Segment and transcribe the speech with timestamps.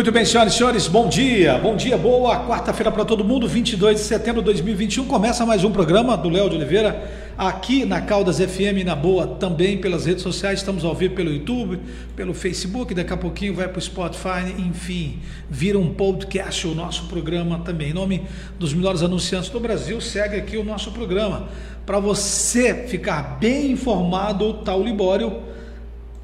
[0.00, 3.98] Muito bem, senhoras e senhores, bom dia, bom dia, boa quarta-feira para todo mundo, 22
[3.98, 5.04] de setembro de 2021.
[5.04, 7.06] Começa mais um programa do Léo de Oliveira,
[7.36, 10.60] aqui na Caldas FM, na Boa, também pelas redes sociais.
[10.60, 11.78] Estamos ao vivo pelo YouTube,
[12.16, 15.18] pelo Facebook, daqui a pouquinho vai para o Spotify, enfim,
[15.50, 17.90] vira um podcast o nosso programa também.
[17.90, 18.22] Em nome
[18.58, 21.50] dos melhores anunciantes do Brasil, segue aqui o nosso programa.
[21.84, 25.50] Para você ficar bem informado, tá o Libório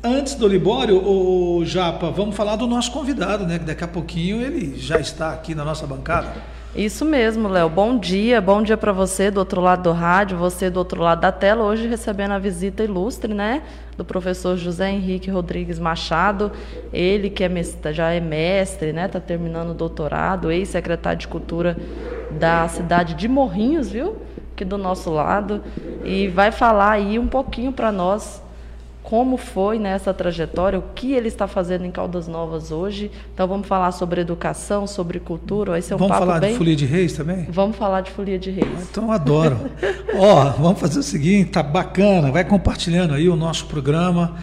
[0.07, 3.59] Antes do Libório, o Japa, vamos falar do nosso convidado, né?
[3.59, 6.29] Que daqui a pouquinho ele já está aqui na nossa bancada.
[6.77, 7.69] Isso mesmo, Léo.
[7.69, 11.23] Bom dia, bom dia para você do outro lado do rádio, você do outro lado
[11.23, 11.65] da tela.
[11.65, 13.65] Hoje recebendo a visita ilustre, né,
[13.97, 16.53] do professor José Henrique Rodrigues Machado.
[16.93, 21.77] Ele que é mestre, já é mestre, né, tá terminando o doutorado, ex-secretário de Cultura
[22.31, 24.19] da cidade de Morrinhos, viu?
[24.53, 25.65] Aqui do nosso lado
[26.05, 28.46] e vai falar aí um pouquinho para nós
[29.07, 33.09] como foi nessa trajetória, o que ele está fazendo em Caldas Novas hoje.
[33.33, 35.71] Então vamos falar sobre educação, sobre cultura.
[35.71, 36.51] Vai ser um vamos papo falar bem...
[36.51, 37.47] de folia de reis também?
[37.49, 38.89] Vamos falar de folia de reis.
[38.91, 39.71] Então eu adoro.
[40.19, 44.35] Ó, vamos fazer o seguinte, tá bacana, vai compartilhando aí o nosso programa.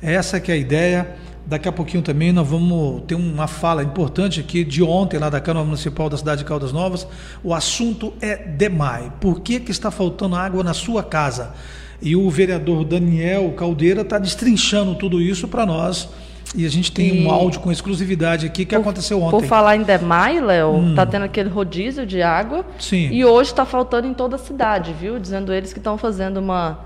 [0.00, 1.14] Essa que é a ideia.
[1.44, 5.42] Daqui a pouquinho também nós vamos ter uma fala importante aqui de ontem lá da
[5.42, 7.06] Câmara Municipal da cidade de Caldas Novas.
[7.44, 9.12] O assunto é DEMAI.
[9.20, 11.52] Por que, que está faltando água na sua casa?
[12.00, 16.08] E o vereador Daniel Caldeira está destrinchando tudo isso para nós.
[16.54, 19.30] E a gente tem E- um áudio com exclusividade aqui que Por- aconteceu ontem.
[19.40, 20.94] Por falar em Demai, Léo, Hum.
[20.94, 22.64] tá tendo aquele rodízio de água.
[22.78, 23.08] Sim.
[23.10, 25.18] E hoje está faltando em toda a cidade, viu?
[25.18, 26.78] Dizendo eles que estão fazendo uma,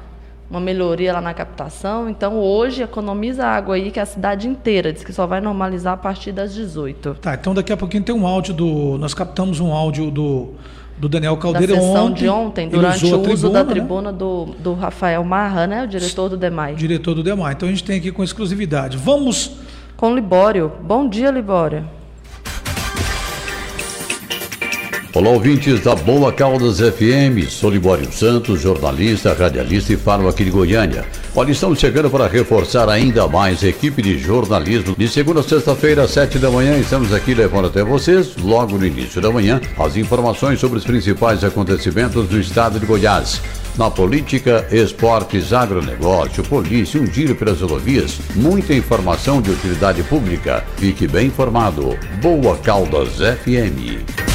[0.51, 2.09] uma melhoria lá na captação.
[2.09, 4.93] Então hoje economiza água aí, que é a cidade inteira.
[4.93, 7.15] Diz que só vai normalizar a partir das 18.
[7.21, 8.97] Tá, então daqui a pouquinho tem um áudio do.
[8.99, 10.55] Nós captamos um áudio do,
[11.01, 12.23] do Daniel Da Caldeira sessão ontem.
[12.23, 13.71] de ontem, durante o uso da né?
[13.71, 15.85] tribuna do, do Rafael Marra, né?
[15.85, 16.75] O diretor do DEMAI.
[16.75, 17.53] Diretor do DEMAR.
[17.53, 18.99] Então a gente tem aqui com exclusividade.
[18.99, 19.53] Vamos.
[19.97, 20.71] Com Libório.
[20.83, 21.85] Bom dia, Libório.
[25.15, 27.49] Olá, ouvintes da Boa Caldas FM.
[27.49, 31.05] Sou Libório Santos, jornalista, radialista e falo aqui de Goiânia.
[31.33, 34.97] Olha, estamos chegando para reforçar ainda mais a equipe de jornalismo.
[34.99, 38.85] De segunda a sexta-feira, às sete da manhã, estamos aqui levando até vocês, logo no
[38.85, 43.41] início da manhã, as informações sobre os principais acontecimentos do estado de Goiás.
[43.79, 50.65] Na política, esportes, agronegócio, polícia, um giro pelas rodovias, muita informação de utilidade pública.
[50.79, 51.97] Fique bem informado.
[52.21, 54.30] Boa Caldas FM.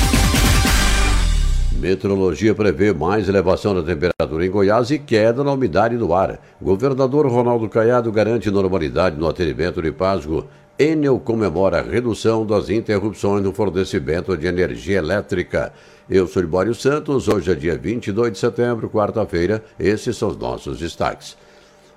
[1.86, 6.40] Meteorologia prevê mais elevação da temperatura em Goiás e queda na umidade do ar.
[6.60, 10.48] Governador Ronaldo Caiado garante normalidade no atendimento de Pasgo.
[10.80, 15.72] Enel comemora a redução das interrupções no fornecimento de energia elétrica.
[16.10, 19.64] Eu sou Libório Santos, hoje é dia 22 de setembro, quarta-feira.
[19.80, 21.38] Esses são os nossos destaques.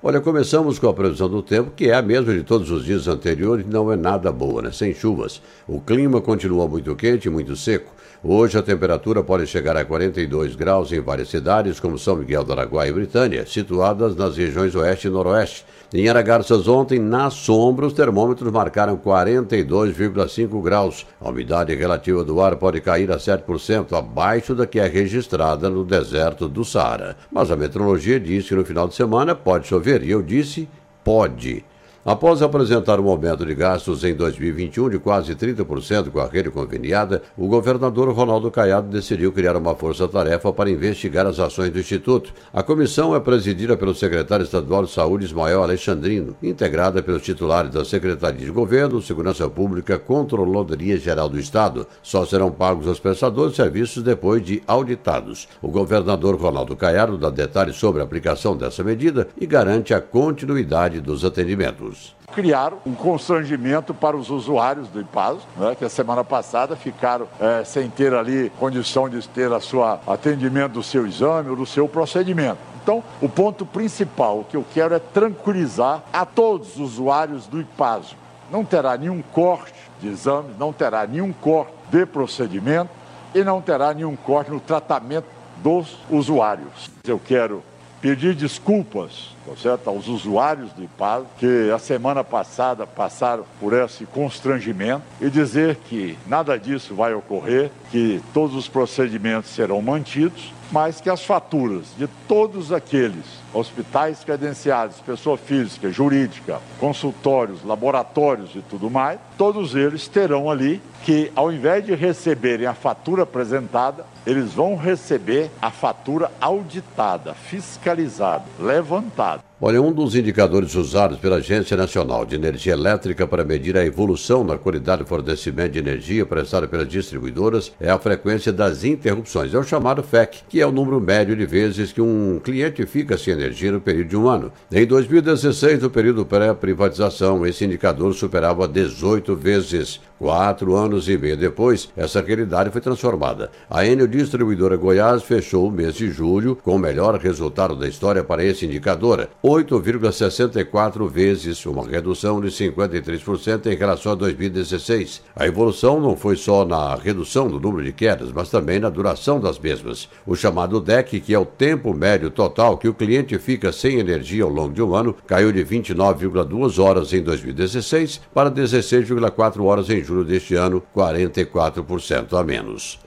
[0.02, 3.08] Olha, começamos com a previsão do tempo, que é a mesma de todos os dias
[3.08, 4.70] anteriores, não é nada boa, né?
[4.70, 5.40] Sem chuvas.
[5.66, 7.90] O clima continua muito quente e muito seco.
[8.22, 12.52] Hoje a temperatura pode chegar a 42 graus em várias cidades, como São Miguel do
[12.52, 15.64] Araguaia e Britânia, situadas nas regiões oeste e noroeste.
[15.94, 21.06] Em Aragarças ontem, na sombra, os termômetros marcaram 42,5 graus.
[21.20, 25.84] A umidade relativa do ar pode cair a 7%, abaixo da que é registrada no
[25.84, 27.16] deserto do Saara.
[27.30, 30.68] Mas a meteorologia diz que no final de semana pode chover, e eu disse
[31.04, 31.64] pode.
[32.08, 37.20] Após apresentar um aumento de gastos em 2021 de quase 30% com a rede conveniada,
[37.36, 42.32] o governador Ronaldo Caiado decidiu criar uma força-tarefa para investigar as ações do Instituto.
[42.50, 47.84] A comissão é presidida pelo secretário estadual de Saúde Ismael Alexandrino, integrada pelos titulares da
[47.84, 51.86] Secretaria de Governo, Segurança Pública, Controladoria Geral do Estado.
[52.02, 55.46] Só serão pagos aos prestadores de serviços depois de auditados.
[55.60, 61.02] O governador Ronaldo Caiado dá detalhes sobre a aplicação dessa medida e garante a continuidade
[61.02, 61.97] dos atendimentos
[62.32, 67.64] criaram um constrangimento para os usuários do IPASO, né, que a semana passada ficaram é,
[67.64, 71.88] sem ter ali condição de ter a sua atendimento do seu exame ou do seu
[71.88, 72.58] procedimento.
[72.82, 78.16] Então, o ponto principal que eu quero é tranquilizar a todos os usuários do IPASO.
[78.50, 82.90] Não terá nenhum corte de exames, não terá nenhum corte de procedimento
[83.34, 85.26] e não terá nenhum corte no tratamento
[85.62, 86.90] dos usuários.
[87.04, 87.62] Eu quero
[88.00, 89.88] pedir desculpas tá certo?
[89.88, 96.16] aos usuários do IPAS, que a semana passada passaram por esse constrangimento, e dizer que
[96.26, 102.06] nada disso vai ocorrer, que todos os procedimentos serão mantidos, mas que as faturas de
[102.26, 110.50] todos aqueles hospitais credenciados, pessoa física, jurídica, consultórios, laboratórios e tudo mais, todos eles terão
[110.50, 117.34] ali que, ao invés de receberem a fatura apresentada, eles vão receber a fatura auditada,
[117.34, 119.37] fiscalizada, levantada.
[119.38, 119.47] out.
[119.60, 124.44] Olha, um dos indicadores usados pela Agência Nacional de Energia Elétrica para medir a evolução
[124.44, 129.52] na qualidade do fornecimento de energia prestada pelas distribuidoras é a frequência das interrupções.
[129.52, 133.18] É o chamado FEC, que é o número médio de vezes que um cliente fica
[133.18, 134.52] sem energia no período de um ano.
[134.70, 140.00] Em 2016, no período pré-privatização, esse indicador superava 18 vezes.
[140.18, 143.52] Quatro anos e meio depois, essa realidade foi transformada.
[143.70, 148.24] A Enel Distribuidora Goiás fechou o mês de julho com o melhor resultado da história
[148.24, 155.22] para esse indicador, 8,64 vezes, uma redução de 53% em relação a 2016.
[155.34, 159.40] A evolução não foi só na redução do número de quedas, mas também na duração
[159.40, 160.06] das mesmas.
[160.26, 164.44] O chamado DEC, que é o tempo médio total que o cliente fica sem energia
[164.44, 170.04] ao longo de um ano, caiu de 29,2 horas em 2016 para 16,4 horas em
[170.04, 173.00] julho deste ano, 44% a menos.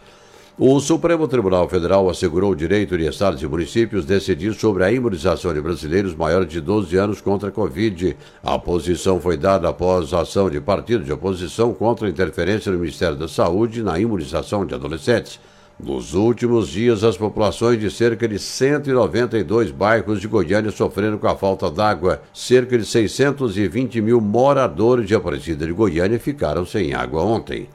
[0.63, 5.51] O Supremo Tribunal Federal assegurou o direito de estados e municípios decidir sobre a imunização
[5.51, 8.15] de brasileiros maiores de 12 anos contra a Covid.
[8.43, 12.77] A posição foi dada após a ação de partidos de oposição contra a interferência do
[12.77, 15.39] Ministério da Saúde na imunização de adolescentes.
[15.79, 21.35] Nos últimos dias, as populações de cerca de 192 bairros de Goiânia sofreram com a
[21.35, 22.21] falta d'água.
[22.31, 27.67] Cerca de 620 mil moradores de Aparecida de Goiânia ficaram sem água ontem.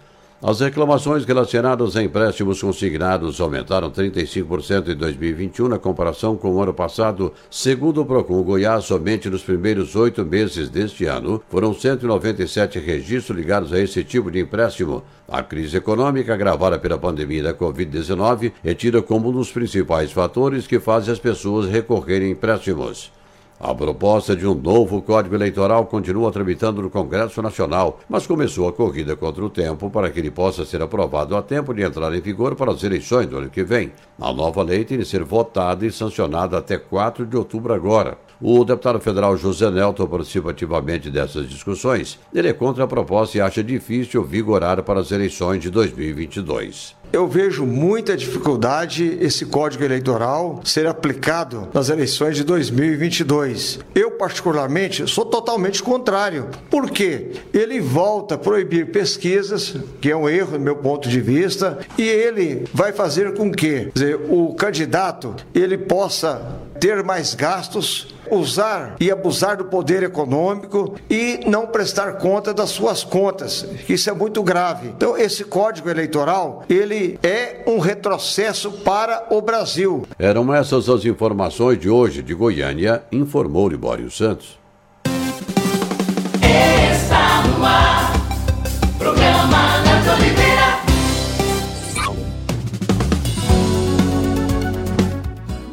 [0.43, 6.75] As reclamações relacionadas a empréstimos consignados aumentaram 35% em 2021 na comparação com o ano
[6.75, 7.33] passado.
[7.51, 13.73] Segundo o Procon Goiás, somente nos primeiros oito meses deste ano foram 197 registros ligados
[13.73, 15.03] a esse tipo de empréstimo.
[15.27, 20.67] A crise econômica agravada pela pandemia da Covid-19 é tida como um dos principais fatores
[20.67, 23.16] que fazem as pessoas recorrerem a empréstimos.
[23.59, 28.73] A proposta de um novo Código Eleitoral continua tramitando no Congresso Nacional, mas começou a
[28.73, 32.21] corrida contra o tempo para que ele possa ser aprovado a tempo de entrar em
[32.21, 33.93] vigor para as eleições do ano que vem.
[34.21, 38.19] A nova lei tem de ser votada e sancionada até 4 de outubro agora.
[38.39, 42.19] O deputado federal José Nelton participa ativamente dessas discussões.
[42.35, 46.95] Ele é contra a proposta e acha difícil vigorar para as eleições de 2022.
[47.17, 53.79] Eu vejo muita dificuldade esse código eleitoral ser aplicado nas eleições de 2022.
[53.95, 56.51] Eu, particularmente, sou totalmente contrário.
[56.69, 57.31] Por quê?
[57.55, 62.03] Ele volta a proibir pesquisas, que é um erro do meu ponto de vista, e
[62.07, 69.11] ele vai fazer com que dizer, o candidato ele possa ter mais gastos usar e
[69.11, 73.67] abusar do poder econômico e não prestar conta das suas contas.
[73.89, 74.89] Isso é muito grave.
[74.89, 80.07] Então, esse Código Eleitoral, ele é um retrocesso para o Brasil.
[80.19, 84.66] Eram essas as informações de hoje de Goiânia, informou Libório Santos.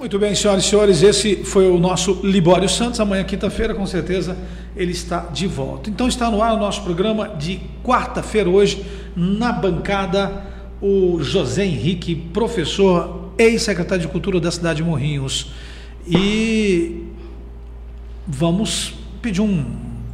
[0.03, 2.99] Muito bem, senhoras e senhores, esse foi o nosso Libório Santos.
[2.99, 4.35] Amanhã, quinta-feira, com certeza,
[4.75, 5.89] ele está de volta.
[5.89, 10.43] Então está no ar o nosso programa de quarta-feira, hoje, na bancada,
[10.81, 15.53] o José Henrique, professor, ex-secretário de Cultura da cidade de Morrinhos.
[16.05, 17.05] E
[18.27, 19.63] vamos pedir um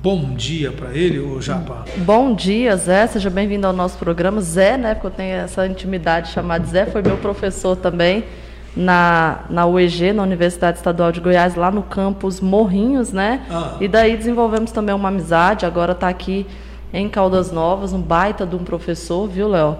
[0.03, 1.85] bom dia para ele, o Japa.
[1.97, 3.07] Bom dia, Zé.
[3.07, 4.39] Seja bem-vindo ao nosso programa.
[4.39, 4.93] Zé, né?
[4.93, 8.23] Porque eu tenho essa intimidade chamada Zé, foi meu professor também
[8.75, 13.41] na, na UEG, na Universidade Estadual de Goiás, lá no campus Morrinhos, né?
[13.49, 13.77] Ah.
[13.79, 15.65] E daí desenvolvemos também uma amizade.
[15.65, 16.45] Agora está aqui
[16.93, 19.77] em Caldas Novas, um baita de um professor, viu, Léo?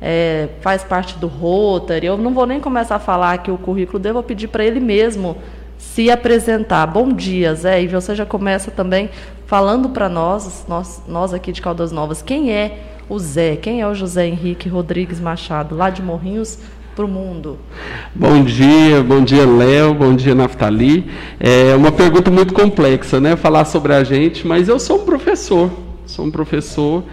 [0.00, 2.06] É, faz parte do Rotary.
[2.06, 4.80] Eu não vou nem começar a falar aqui o currículo dele, vou pedir para ele
[4.80, 5.36] mesmo
[5.76, 6.86] se apresentar.
[6.86, 7.82] Bom dia, Zé.
[7.82, 9.10] E você já começa também
[9.46, 12.78] falando para nós, nós, nós aqui de Caldas Novas, quem é
[13.08, 13.56] o Zé?
[13.56, 16.58] Quem é o José Henrique Rodrigues Machado, lá de Morrinhos
[16.94, 17.58] para o mundo?
[18.14, 21.10] Bom dia, bom dia, Léo, bom dia, Naftali.
[21.38, 23.36] É uma pergunta muito complexa, né?
[23.36, 25.70] Falar sobre a gente, mas eu sou um professor,
[26.06, 27.04] sou um professor.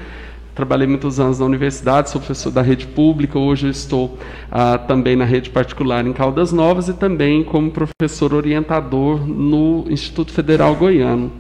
[0.56, 4.18] Trabalhei muitos anos na universidade, sou professor da rede pública, hoje estou
[4.52, 10.32] ah, também na rede particular em Caldas Novas e também como professor orientador no Instituto
[10.32, 11.32] Federal Goiano.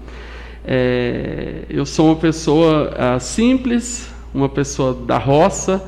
[0.64, 5.84] É, eu sou uma pessoa ah, simples, uma pessoa da roça,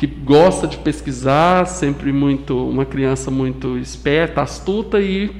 [0.00, 5.30] que gosta de pesquisar, sempre muito uma criança muito esperta, astuta e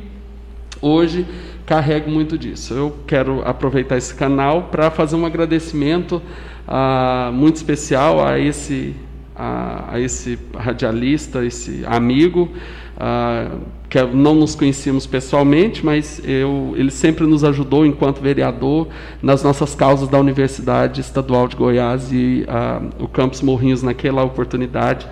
[0.82, 1.26] hoje
[1.64, 2.74] carrego muito disso.
[2.74, 6.20] Eu quero aproveitar esse canal para fazer um agradecimento
[6.68, 8.94] ah, muito especial a esse
[9.40, 12.50] a, a, esse radialista, esse amigo,
[12.98, 13.50] ah,
[13.88, 18.88] que não nos conhecíamos pessoalmente, mas eu, ele sempre nos ajudou enquanto vereador
[19.22, 25.08] nas nossas causas da Universidade Estadual de Goiás e ah, o Campus Morrinhos naquela oportunidade.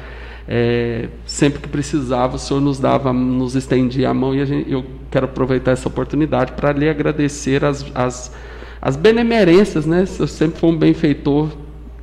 [0.46, 4.70] É, sempre que precisava, o senhor nos dava, nos estendia a mão e a gente,
[4.70, 8.34] eu quero aproveitar essa oportunidade para lhe agradecer as, as,
[8.80, 10.04] as benemerências, né?
[10.18, 11.50] Eu sempre fui um benfeitor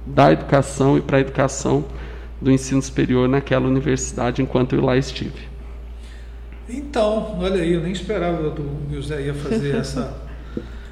[0.05, 1.85] da educação e para a educação
[2.41, 5.55] do ensino superior naquela universidade enquanto eu lá estive.
[6.67, 10.17] Então, olha aí, eu nem esperava que o José ia fazer essa,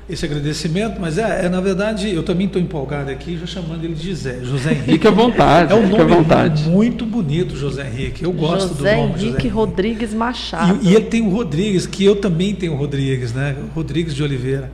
[0.07, 3.95] esse agradecimento, mas é, é, na verdade, eu também estou empolgado aqui, já chamando ele
[3.95, 4.91] de José, José Henrique.
[4.91, 6.63] Fique à vontade, é um fique à nome vontade.
[6.69, 8.23] muito bonito, José Henrique.
[8.23, 10.79] Eu gosto José do nome Henrique José Henrique Rodrigues Machado.
[10.83, 13.55] E, e ele tem o Rodrigues, que eu também tenho o Rodrigues, né?
[13.73, 14.71] Rodrigues de Oliveira.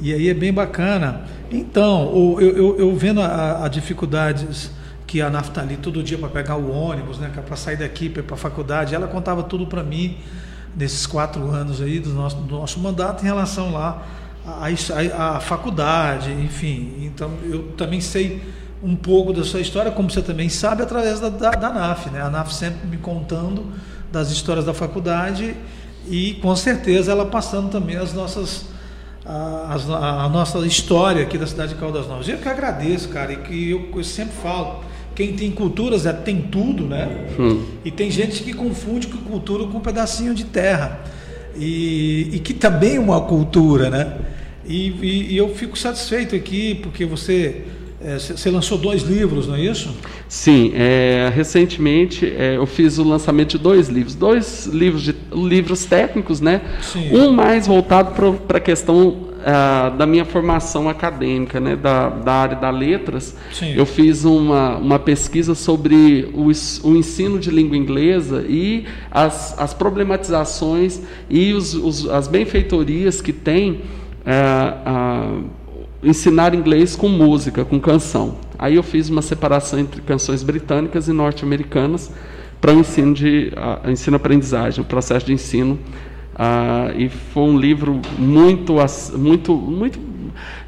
[0.00, 1.22] E aí é bem bacana.
[1.50, 4.70] Então, eu, eu, eu vendo a, a dificuldades
[5.08, 8.24] que a Naftali todo dia para pegar o ônibus, né, para sair daqui para ir
[8.24, 10.18] para a faculdade, ela contava tudo para mim
[10.76, 14.06] nesses quatro anos aí do nosso, do nosso mandato em relação lá
[15.16, 16.94] à, faculdade, enfim.
[17.02, 18.40] Então eu também sei
[18.82, 22.22] um pouco da sua história, como você também sabe, através da, da, da NAF, né?
[22.22, 23.66] A NAF sempre me contando
[24.12, 25.54] das histórias da faculdade
[26.08, 28.66] e com certeza ela passando também as nossas
[29.26, 32.28] a, a- a nossa história aqui da cidade de Caldas Novas.
[32.28, 34.84] Eu que agradeço, cara, e que eu, eu sempre falo,
[35.18, 37.26] quem tem culturas é, tem tudo, né?
[37.84, 41.00] E tem gente que confunde com cultura com um pedacinho de terra.
[41.56, 44.12] E, e que também é uma cultura, né?
[44.64, 47.64] E, e- e eu fico satisfeito aqui, porque você,
[48.00, 49.94] você você lançou dois livros, não é isso?
[50.28, 55.84] Sim, é, recentemente é, eu fiz o lançamento de dois livros, dois livros, de, livros
[55.84, 56.60] técnicos, né?
[56.80, 57.10] Sim.
[57.16, 58.12] Um mais voltado
[58.46, 61.74] para a questão ah, da minha formação acadêmica, né?
[61.74, 63.34] Da, da área da letras.
[63.52, 63.74] Sim.
[63.74, 66.46] Eu fiz uma, uma pesquisa sobre o,
[66.88, 73.32] o ensino de língua inglesa e as, as problematizações e os, os- as benfeitorias que
[73.32, 73.80] tem
[74.26, 75.40] ah, ah,
[76.02, 78.36] ensinar inglês com música, com canção.
[78.58, 82.10] Aí eu fiz uma separação entre canções britânicas e norte-americanas
[82.60, 85.78] para o ensino de ah, ensino-aprendizagem, o processo de ensino.
[86.34, 88.76] Ah, e foi um livro muito,
[89.16, 89.98] muito, muito,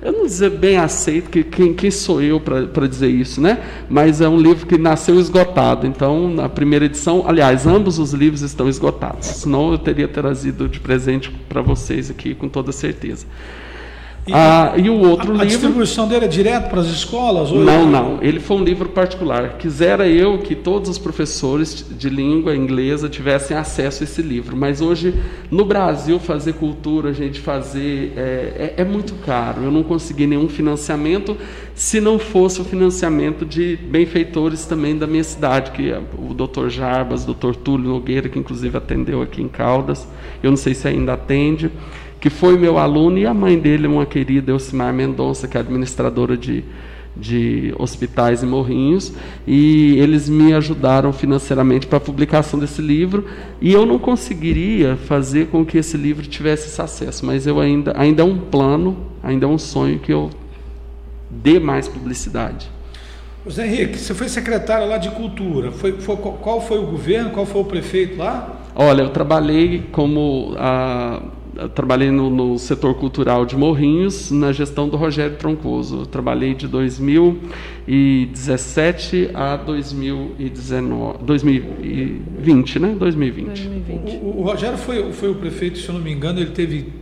[0.02, 3.62] eu não dizer bem aceito, que quem, quem sou eu para dizer isso, né?
[3.88, 5.86] Mas é um livro que nasceu esgotado.
[5.86, 9.26] Então, na primeira edição, aliás, ambos os livros estão esgotados.
[9.26, 13.26] Senão eu teria trazido de presente para vocês aqui com toda certeza.
[14.30, 15.46] E, Ah, e o outro a, a livro.
[15.46, 17.50] distribuição dele é direto para as escolas?
[17.50, 18.18] ou- Não, não.
[18.22, 19.56] Ele foi um livro particular.
[19.58, 24.56] Quisera eu que todos os professores de língua inglesa tivessem acesso a esse livro.
[24.56, 25.14] Mas hoje,
[25.50, 28.12] no Brasil, fazer cultura, a gente fazer.
[28.16, 29.62] É, é- é muito caro.
[29.64, 31.36] Eu não consegui nenhum financiamento
[31.74, 36.68] se não fosse o financiamento de benfeitores também da minha cidade, que é o Dr.
[36.68, 37.54] Jarbas, o Dr.
[37.56, 40.06] Túlio Nogueira, que inclusive atendeu aqui em Caldas.
[40.42, 41.70] Eu não sei se ainda atende
[42.20, 46.36] que foi meu aluno, e a mãe dele, uma querida, Elcimar Mendonça, que é administradora
[46.36, 46.62] de,
[47.16, 49.12] de hospitais e morrinhos,
[49.46, 53.24] e eles me ajudaram financeiramente para a publicação desse livro,
[53.60, 57.94] e eu não conseguiria fazer com que esse livro tivesse esse acesso, mas eu ainda,
[57.96, 60.28] ainda é um plano, ainda é um sonho que eu
[61.30, 62.68] dê mais publicidade.
[63.46, 65.72] José Henrique, você foi secretário lá de Cultura.
[65.72, 67.30] Foi, foi- qual foi o governo?
[67.30, 68.60] Qual foi o prefeito lá?
[68.74, 71.22] Olha, eu trabalhei como ah,
[71.74, 76.06] trabalhei no, no, setor cultural de Morrinhos, na gestão do Rogério Troncoso.
[76.06, 82.94] trabalhei de 2017 a 2019, 2020, né?
[82.98, 83.46] 2020.
[83.46, 84.20] 2020.
[84.22, 87.00] O, o, Rogério foi, foi o prefeito, se eu não me engano, ele teve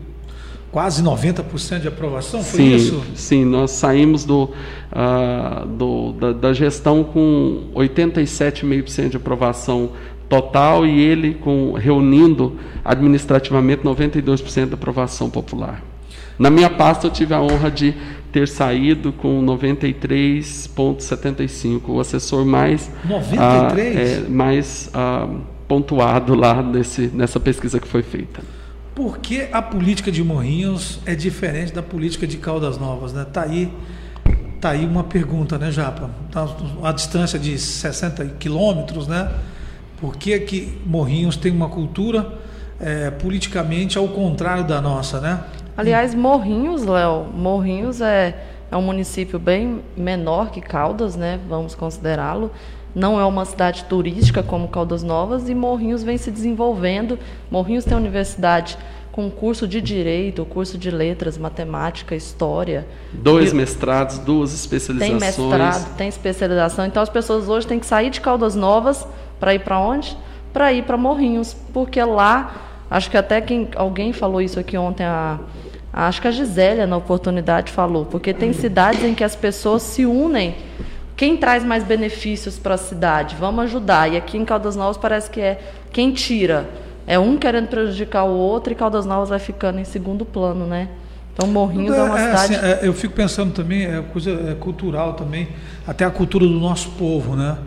[0.70, 3.02] quase 90% de aprovação, foi sim, isso?
[3.14, 9.92] Sim, nós saímos do, uh, do da, da, gestão com 87,5% de aprovação
[10.28, 15.82] total e ele com reunindo administrativamente 92% de aprovação popular.
[16.38, 17.94] Na minha pasta eu tive a honra de
[18.30, 23.38] ter saído com 93,75, o assessor mais 93?
[23.38, 25.26] Ah, é, mais ah,
[25.66, 28.42] pontuado lá nesse, nessa pesquisa que foi feita.
[28.94, 33.12] Por que a política de Morrinhos é diferente da política de Caldas Novas?
[33.12, 33.24] Né?
[33.24, 33.72] Tá aí,
[34.60, 36.10] tá aí uma pergunta, né, Japa?
[36.30, 36.46] Tá
[36.82, 39.30] a distância de 60 quilômetros, né?
[40.00, 42.34] Por que, que Morrinhos tem uma cultura
[42.80, 45.40] é, politicamente ao contrário da nossa, né?
[45.76, 48.36] Aliás, Morrinhos, Léo, Morrinhos é,
[48.70, 51.38] é um município bem menor que Caldas, né?
[51.48, 52.50] Vamos considerá-lo
[52.94, 57.18] não é uma cidade turística como Caldas Novas e Morrinhos vem se desenvolvendo.
[57.50, 58.78] Morrinhos tem universidade
[59.12, 62.86] com curso de direito, curso de letras, matemática, história.
[63.12, 65.36] Dois e, mestrados, duas especializações.
[65.36, 66.86] Tem mestrado, tem especialização.
[66.86, 69.06] Então as pessoas hoje têm que sair de Caldas Novas
[69.38, 70.16] para ir para onde?
[70.52, 72.54] Para ir para Morrinhos, porque lá,
[72.90, 75.38] acho que até quem alguém falou isso aqui ontem a
[75.90, 80.04] acho que a Gisélia na oportunidade falou, porque tem cidades em que as pessoas se
[80.04, 80.54] unem
[81.18, 83.34] quem traz mais benefícios para a cidade?
[83.40, 84.12] Vamos ajudar.
[84.12, 85.60] E aqui em Caldas Novas parece que é
[85.92, 86.70] quem tira.
[87.08, 90.88] É um querendo prejudicar o outro e Caldas Novas vai ficando em segundo plano, né?
[91.34, 92.54] Então Morrinhos é, é uma é, cidade.
[92.54, 95.48] Assim, é, eu fico pensando também, é coisa é cultural também,
[95.84, 97.58] até a cultura do nosso povo, né?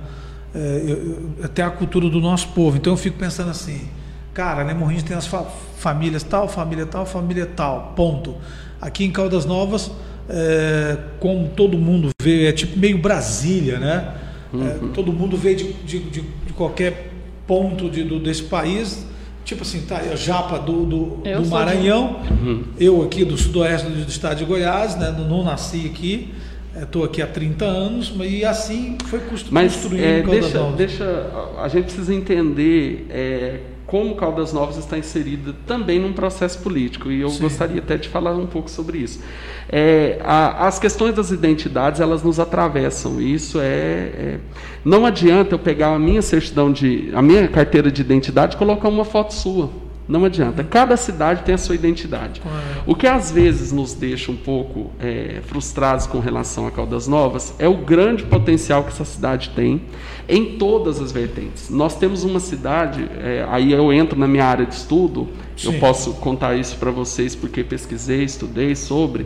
[0.53, 2.77] É, até a cultura do nosso povo.
[2.77, 3.87] Então eu fico pensando assim,
[4.33, 4.73] cara, né?
[4.73, 5.45] Morrinhos tem as fa
[5.77, 8.35] famílias tal, família tal, família tal, ponto.
[8.79, 9.91] Aqui em Caldas Novas
[10.29, 14.15] é, como todo mundo vê, é tipo meio Brasília, né?
[14.53, 14.67] É, uhum.
[14.67, 17.11] É, todo mundo vê de, de, de, de qualquer
[17.45, 19.05] ponto de, do, desse país.
[19.43, 22.63] Tipo assim, tá, a Japa do, do, do Maranhão, uhum.
[22.79, 25.13] eu aqui do sudoeste do, estado de Goiás, né?
[25.17, 26.33] Não, não nasci aqui,
[26.75, 29.53] estou é, aqui há 30 anos, e assim foi construído.
[29.53, 33.59] Mas é, deixa, deixa, a gente precisa entender é,
[33.91, 37.41] como Caldas Novas está inserida também num processo político, e eu Sim.
[37.41, 39.21] gostaria até de falar um pouco sobre isso.
[39.67, 44.39] É, a, as questões das identidades, elas nos atravessam, e isso é, é,
[44.85, 47.11] Não adianta eu pegar a minha certidão de...
[47.13, 49.69] a minha carteira de identidade e colocar uma foto sua.
[50.07, 50.63] Não adianta.
[50.63, 52.41] Cada cidade tem a sua identidade.
[52.85, 57.53] O que às vezes nos deixa um pouco é, frustrados com relação a Caldas Novas
[57.59, 59.83] é o grande potencial que essa cidade tem
[60.27, 61.69] em todas as vertentes.
[61.69, 65.73] Nós temos uma cidade, é, aí eu entro na minha área de estudo, Sim.
[65.73, 69.25] eu posso contar isso para vocês porque pesquisei, estudei sobre,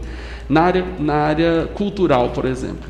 [0.50, 2.90] na área, na área cultural, por exemplo.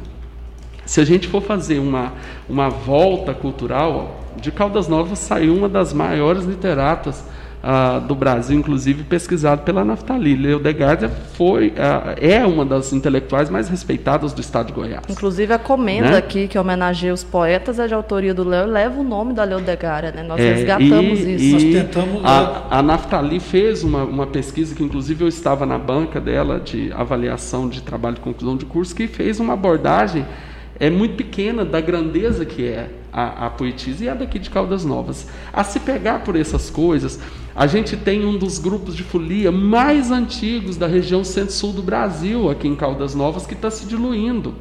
[0.86, 2.14] Se a gente for fazer uma,
[2.48, 7.24] uma volta cultural, de Caldas Novas saiu uma das maiores literatas
[7.66, 10.36] uh, do Brasil, inclusive pesquisado pela Naftali.
[10.36, 15.04] Leo Degardia foi, uh, é uma das intelectuais mais respeitadas do estado de Goiás.
[15.10, 16.18] Inclusive a comenda né?
[16.18, 19.60] aqui, que homenageia os poetas, é de autoria do Leo, leva o nome da Leo
[19.60, 20.12] Degardia.
[20.12, 20.22] Né?
[20.22, 21.54] Nós é, resgatamos e, isso.
[21.54, 22.24] Nós tentamos...
[22.24, 26.92] A, a Naftali fez uma, uma pesquisa, que inclusive eu estava na banca dela, de
[26.94, 30.26] avaliação de trabalho de conclusão de curso, que fez uma abordagem
[30.78, 34.84] é muito pequena da grandeza que é a, a poetisa e a daqui de Caldas
[34.84, 35.28] Novas.
[35.54, 37.18] A se pegar por essas coisas,
[37.56, 42.50] a gente tem um dos grupos de folia mais antigos da região centro-sul do Brasil,
[42.50, 44.54] aqui em Caldas Novas, que está se diluindo.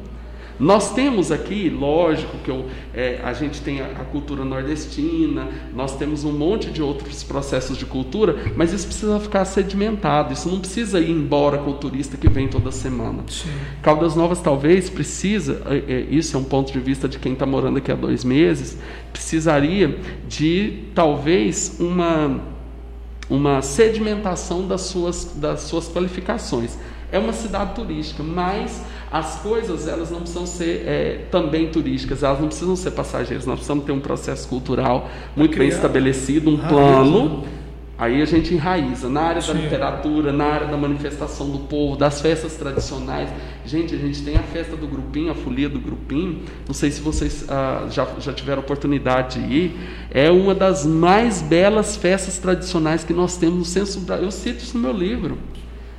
[0.57, 5.97] Nós temos aqui, lógico, que eu, é, a gente tem a, a, cultura nordestina, nós
[5.97, 10.59] temos um monte de outros processos de cultura, mas isso precisa ficar sedimentado, isso não
[10.59, 13.23] precisa ir embora com o turista que vem toda semana.
[13.27, 13.49] Sim.
[13.81, 17.45] Caldas Novas talvez precisa, é, é, isso é um ponto de vista de quem está
[17.45, 18.77] morando aqui há dois meses,
[19.11, 22.54] precisaria de talvez uma,
[23.29, 26.77] uma sedimentação das suas, das suas qualificações.
[27.11, 32.39] É uma cidade turística, mas as coisas elas não precisam ser é, também turísticas, elas
[32.39, 37.45] não precisam ser passageiras, nós precisamos ter um processo cultural muito bem estabelecido, um plano.
[37.97, 39.53] Aí a gente enraiza na área Sim.
[39.53, 43.29] da literatura, na área da manifestação do povo, das festas tradicionais.
[43.65, 46.41] Gente, a gente tem a festa do grupinho, a folia do grupinho.
[46.67, 49.79] Não sei se vocês ah, já, já tiveram oportunidade de ir.
[50.11, 54.77] É uma das mais belas festas tradicionais que nós temos no Censo Eu cito isso
[54.77, 55.37] no meu livro.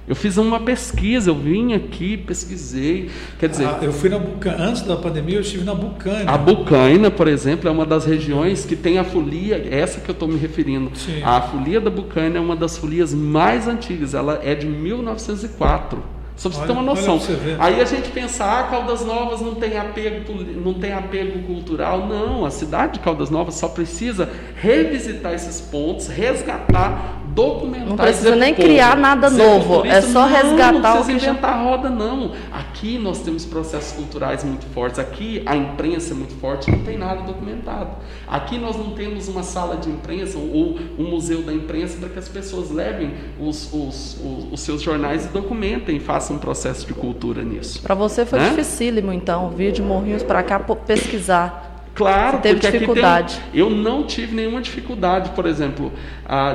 [0.08, 3.10] Eu fiz uma pesquisa, eu vim aqui, pesquisei.
[3.40, 3.66] Quer dizer.
[3.66, 6.30] Ah, eu fui na Bucaina, antes da pandemia, eu estive na Bucaina.
[6.30, 10.12] A Bucaina, por exemplo, é uma das regiões que tem a folia, essa que eu
[10.12, 10.92] estou me referindo.
[10.94, 11.22] Sim.
[11.24, 16.16] A folia da Bucaina é uma das folias mais antigas, ela é de 1904.
[16.36, 17.18] Só para você ter uma noção.
[17.58, 22.06] Aí a gente pensa, ah, Caldas Novas não tem apego, não tem apego cultural.
[22.06, 27.88] Não, a cidade de Caldas Novas só precisa revisitar esses pontos, resgatar documentar.
[27.88, 31.55] Não precisa nem criar nada novo, é só não, resgatar não precisa o que inventar
[31.55, 31.62] já...
[31.62, 32.33] roda não.
[32.51, 34.99] Aqui nós temos processos culturais muito fortes.
[34.99, 37.90] Aqui a imprensa é muito forte, não tem nada documentado.
[38.27, 42.18] Aqui nós não temos uma sala de imprensa ou um museu da imprensa para que
[42.18, 46.94] as pessoas levem os, os, os, os seus jornais e documentem, façam um processo de
[46.94, 47.83] cultura nisso.
[47.83, 48.49] Para você foi né?
[48.49, 51.65] dificílimo então vir de Morrinhos para cá pesquisar.
[51.96, 53.40] Claro, teve dificuldade.
[53.50, 55.90] Tem, eu não tive nenhuma dificuldade, por exemplo,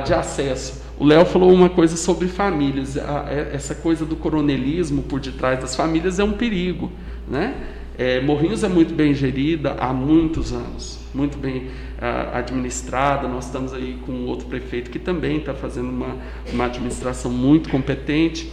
[0.06, 0.80] de acesso.
[0.98, 2.96] O Léo falou uma coisa sobre famílias.
[2.96, 6.92] É, essa coisa do coronelismo por detrás das famílias é um perigo.
[7.28, 7.54] Né?
[7.98, 11.66] É, Morrinhos é muito bem gerida há muitos anos, muito bem
[11.98, 13.26] uh, administrada.
[13.26, 16.16] Nós estamos aí com outro prefeito que também está fazendo uma,
[16.52, 18.50] uma administração muito competente.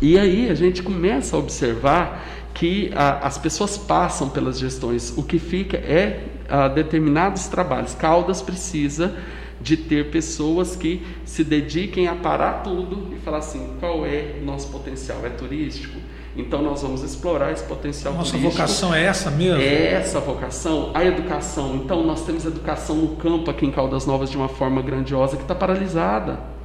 [0.00, 2.24] E aí a gente começa a observar
[2.56, 5.12] que a, as pessoas passam pelas gestões.
[5.16, 7.94] O que fica é a, determinados trabalhos.
[7.94, 9.14] Caldas precisa
[9.60, 14.44] de ter pessoas que se dediquem a parar tudo e falar assim: qual é o
[14.44, 15.18] nosso potencial?
[15.24, 15.98] É turístico?
[16.34, 18.56] Então nós vamos explorar esse potencial Nossa turístico.
[18.56, 19.60] vocação é essa mesmo?
[19.60, 20.92] É essa vocação.
[20.94, 21.76] A educação.
[21.76, 25.42] Então nós temos educação no campo aqui em Caldas Novas de uma forma grandiosa que
[25.42, 26.55] está paralisada.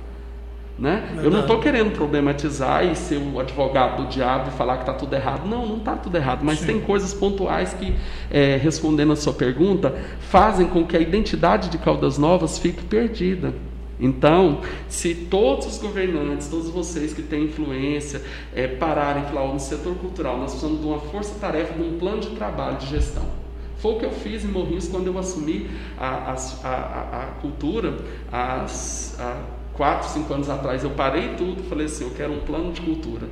[0.82, 1.22] Né?
[1.24, 4.94] Eu não estou querendo problematizar e ser o advogado do diabo e falar que está
[4.94, 5.48] tudo errado.
[5.48, 6.66] Não, não está tudo errado, mas Sim.
[6.66, 7.96] tem coisas pontuais que,
[8.32, 13.54] é, respondendo a sua pergunta, fazem com que a identidade de Caldas Novas fique perdida.
[14.00, 18.20] Então, se todos os governantes, todos vocês que têm influência,
[18.52, 22.22] é, pararem e falar, no setor cultural, nós precisamos de uma força-tarefa, de um plano
[22.22, 23.26] de trabalho, de gestão.
[23.78, 28.00] Foi o que eu fiz em Morrinhos quando eu assumi a, a, a, a cultura,
[28.32, 32.72] as, a, quatro, cinco anos atrás, eu parei tudo, falei assim, eu quero um plano
[32.72, 33.28] de cultura.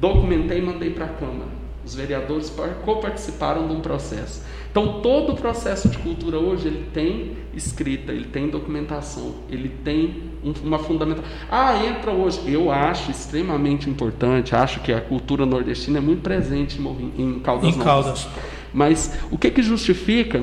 [0.00, 1.62] Documentei e mandei para a Câmara.
[1.84, 2.52] Os vereadores
[2.84, 4.42] coparticiparam de um processo.
[4.70, 10.30] Então, todo o processo de cultura hoje, ele tem escrita, ele tem documentação, ele tem
[10.64, 11.30] uma fundamentação.
[11.50, 12.40] Ah, entra hoje.
[12.46, 16.80] Eu acho extremamente importante, acho que a cultura nordestina é muito presente
[17.18, 18.28] em Caldas em Caldas.
[18.72, 20.42] Mas o que, que justifica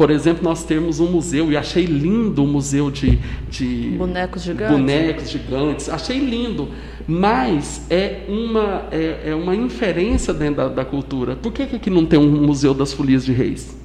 [0.00, 3.18] por exemplo, nós temos um museu, e achei lindo o museu de,
[3.50, 4.74] de bonecos gigantes.
[4.74, 6.70] bonecos gigantes, achei lindo,
[7.06, 11.36] mas é uma, é, é uma inferência dentro da, da, cultura.
[11.36, 13.76] Por que, que aqui não tem um museu das folias de reis?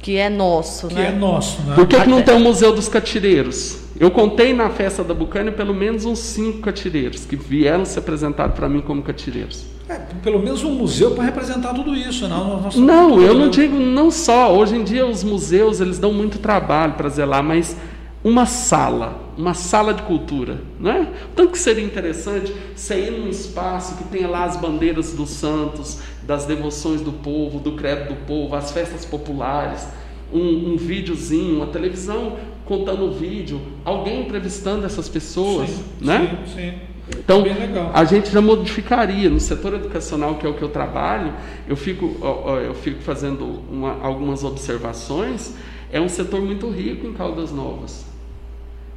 [0.00, 1.08] Que é nosso, que né?
[1.08, 1.76] é nosso, né?
[1.76, 3.84] Por que, que não tem um museu dos catireiros?
[3.98, 8.50] Eu contei na festa da Bucânia pelo menos uns cinco catireiros que vieram se apresentar
[8.50, 9.71] para mim como catireiros.
[9.92, 12.70] É, pelo menos um museu para representar tudo isso, não?
[12.76, 14.56] Não, eu não digo não só.
[14.56, 17.76] Hoje em dia os museus eles dão muito trabalho para zelar, mas
[18.24, 21.08] uma sala, uma sala de cultura, né?
[21.34, 26.00] Tanto que seria interessante você ir num espaço que tenha lá as bandeiras dos santos,
[26.22, 29.86] das devoções do povo, do credo do povo, as festas populares,
[30.32, 36.38] um, um videozinho, uma televisão contando o vídeo, alguém entrevistando essas pessoas, sim, né?
[36.46, 36.91] Sim, sim.
[37.08, 37.44] Então,
[37.92, 39.28] a gente já modificaria.
[39.28, 41.32] No setor educacional, que é o que eu trabalho,
[41.68, 42.16] eu fico,
[42.64, 45.54] eu fico fazendo uma, algumas observações.
[45.90, 48.12] É um setor muito rico em Caldas Novas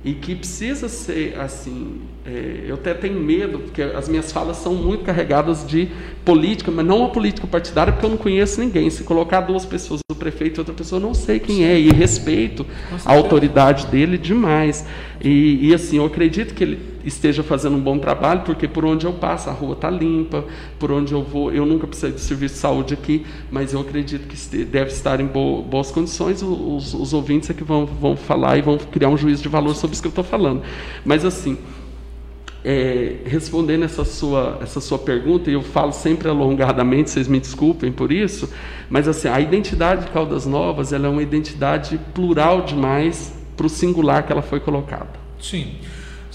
[0.06, 2.02] e que precisa ser assim.
[2.24, 5.89] É, eu até tenho medo, porque as minhas falas são muito carregadas de
[6.24, 8.88] política, mas não a política partidária, porque eu não conheço ninguém.
[8.91, 11.89] Se colocar duas pessoas, o prefeito e outra pessoa, eu não sei quem é, e
[11.89, 12.63] respeito
[13.04, 14.86] a autoridade dele demais.
[15.20, 19.06] E, e assim, eu acredito que ele esteja fazendo um bom trabalho, porque por onde
[19.06, 20.44] eu passo, a rua está limpa,
[20.80, 24.28] por onde eu vou, eu nunca precisei de serviço de saúde aqui, mas eu acredito
[24.28, 26.41] que deve estar em boas condições.
[26.41, 29.76] Os, os ouvintes é que vão, vão falar e vão criar um juízo de valor
[29.76, 30.62] sobre isso que eu estou falando.
[31.06, 31.58] Mas assim,
[32.65, 37.91] é, respondendo essa sua, essa sua pergunta, e eu falo sempre alongadamente, vocês me desculpem
[37.91, 38.52] por isso,
[38.89, 43.70] mas assim, a identidade de Caldas Novas ela é uma identidade plural demais para o
[43.70, 45.12] singular que ela foi colocada.
[45.39, 45.76] Sim.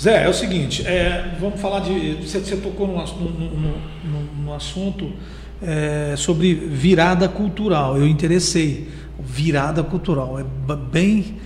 [0.00, 2.14] Zé, é o seguinte, é, vamos falar de.
[2.14, 5.12] Você, você tocou num, num, num assunto
[5.60, 7.98] é, sobre virada cultural.
[7.98, 8.88] Eu interessei.
[9.22, 10.38] Virada cultural.
[10.40, 11.36] É bem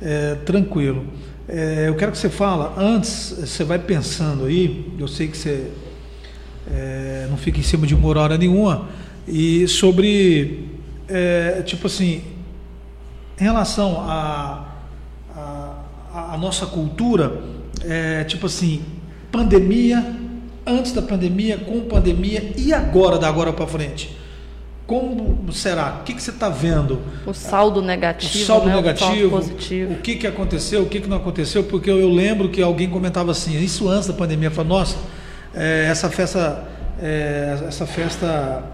[0.00, 1.04] é, tranquilo.
[1.46, 5.70] É, eu quero que você fala, antes, você vai pensando aí, eu sei que você
[6.70, 8.88] é, não fica em cima de uma hora nenhuma,
[9.26, 10.68] e sobre,
[11.08, 12.22] é, tipo assim,
[13.38, 14.68] em relação à
[15.34, 15.74] a,
[16.12, 17.32] a, a, nossa cultura,
[17.84, 18.82] é, tipo assim,
[19.30, 20.04] pandemia,
[20.66, 24.16] antes da pandemia, com pandemia e agora, da agora para frente?
[24.86, 25.98] Como será?
[26.00, 27.02] O que, que você está vendo?
[27.26, 28.76] O saldo negativo, o saldo né?
[28.76, 29.92] negativo, o positivo.
[29.92, 32.88] o que, que aconteceu, o que, que não aconteceu, porque eu, eu lembro que alguém
[32.88, 34.96] comentava assim, isso antes da pandemia, falou, nossa,
[35.54, 36.64] é, essa festa,
[37.02, 38.64] é, essa festa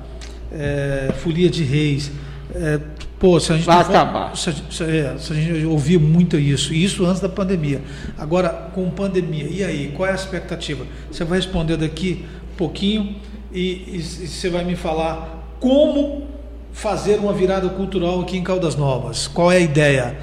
[0.52, 2.12] é, Folia de Reis,
[2.54, 2.80] é,
[3.18, 4.36] pô, se a gente for- acabar.
[4.36, 7.82] Se, se- é, se a gente ouvia muito isso, e isso antes da pandemia.
[8.18, 10.84] Agora, com pandemia, e aí, qual é a expectativa?
[11.10, 13.16] Você vai responder daqui um pouquinho
[13.52, 16.26] e, e- e você vai me falar como
[16.72, 19.26] fazer uma virada cultural aqui em Caldas Novas.
[19.28, 20.18] Qual é a ideia?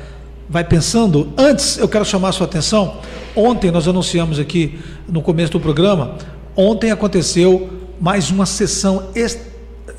[0.49, 1.31] Vai pensando?
[1.37, 2.97] Antes, eu quero chamar a sua atenção.
[3.35, 6.15] Ontem nós anunciamos aqui no começo do programa.
[6.55, 7.69] Ontem aconteceu
[8.01, 9.39] mais uma sessão ex-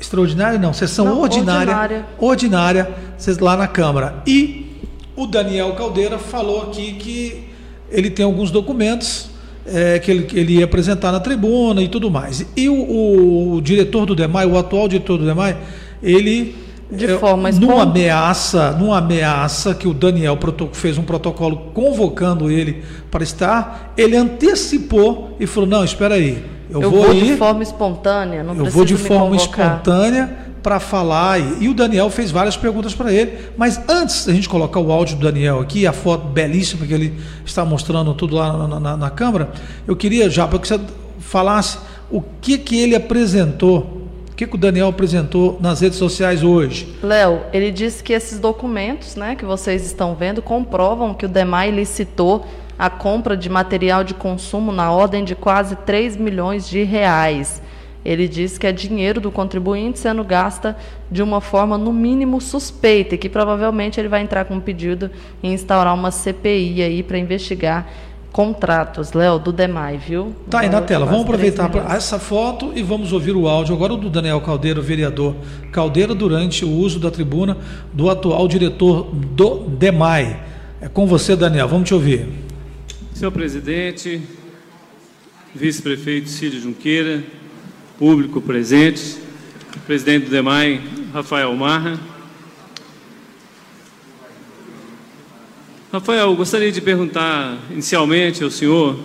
[0.03, 2.05] extraordinária, não, sessão Não, ordinária, ordinária.
[2.19, 2.91] ordinária,
[3.39, 4.21] lá na Câmara.
[4.27, 4.65] E
[5.15, 7.43] o Daniel Caldeira falou aqui que
[7.89, 9.29] ele tem alguns documentos
[9.65, 12.45] eh, que, ele, que ele ia apresentar na tribuna e tudo mais.
[12.55, 15.57] E o, o diretor do DEMAI, o atual diretor do DEMAI,
[16.01, 16.55] ele
[16.91, 20.37] De eh, forma numa ameaça, numa ameaça que o Daniel
[20.73, 26.81] fez um protocolo convocando ele para estar, ele antecipou e falou: "Não, espera aí, eu,
[26.81, 29.67] Eu vou, vou ir, de forma espontânea, não eu vou de forma convocar.
[29.77, 31.39] espontânea para falar.
[31.39, 33.37] E, e o Daniel fez várias perguntas para ele.
[33.57, 37.13] Mas antes da gente colocar o áudio do Daniel aqui, a foto belíssima que ele
[37.45, 39.49] está mostrando tudo lá na, na- na câmera,
[39.87, 40.79] eu queria já para que você
[41.19, 41.77] falasse
[42.09, 46.93] o que que ele apresentou, o que que o Daniel apresentou nas redes sociais hoje.
[47.03, 51.71] Léo, ele disse que esses documentos, né, que vocês estão vendo, comprovam que o DEMAI
[51.71, 52.45] licitou
[52.77, 57.61] a compra de material de consumo na ordem de quase 3 milhões de reais.
[58.05, 60.75] Ele diz que é dinheiro do contribuinte sendo gasta
[61.09, 65.09] de uma forma, no mínimo, suspeita e que provavelmente ele vai entrar com um pedido
[65.41, 67.87] em instaurar uma CPI aí para investigar
[68.33, 70.33] contratos, Léo, do DEMAI, viu?
[70.49, 71.05] Tá aí na tela.
[71.05, 74.81] Vamos quase 3 aproveitar essa foto e vamos ouvir o áudio agora do Daniel Caldeira,
[74.81, 75.35] vereador
[75.71, 77.57] Caldeira, durante o uso da tribuna
[77.93, 80.39] do atual diretor do DEMAI.
[80.81, 81.67] É com você, Daniel.
[81.67, 82.27] Vamos te ouvir.
[83.13, 84.19] Senhor presidente,
[85.53, 87.23] vice-prefeito Cílio Junqueira,
[87.99, 89.17] público presente,
[89.85, 90.81] presidente do DEMAI,
[91.13, 91.99] Rafael Marra.
[95.91, 98.99] Rafael, gostaria de perguntar inicialmente ao senhor.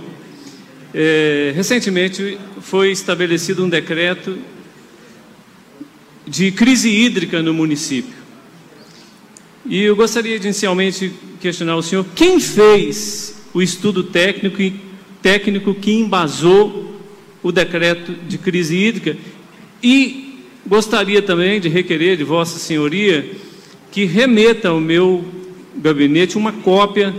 [0.95, 4.39] eh, recentemente foi estabelecido um decreto
[6.27, 8.17] de crise hídrica no município.
[9.67, 14.59] E eu gostaria de inicialmente questionar o senhor quem fez o estudo técnico,
[15.23, 17.01] técnico que embasou
[17.43, 19.17] o decreto de crise hídrica
[19.83, 23.31] e gostaria também de requerer de Vossa Senhoria
[23.91, 25.25] que remeta ao meu
[25.77, 27.15] gabinete uma cópia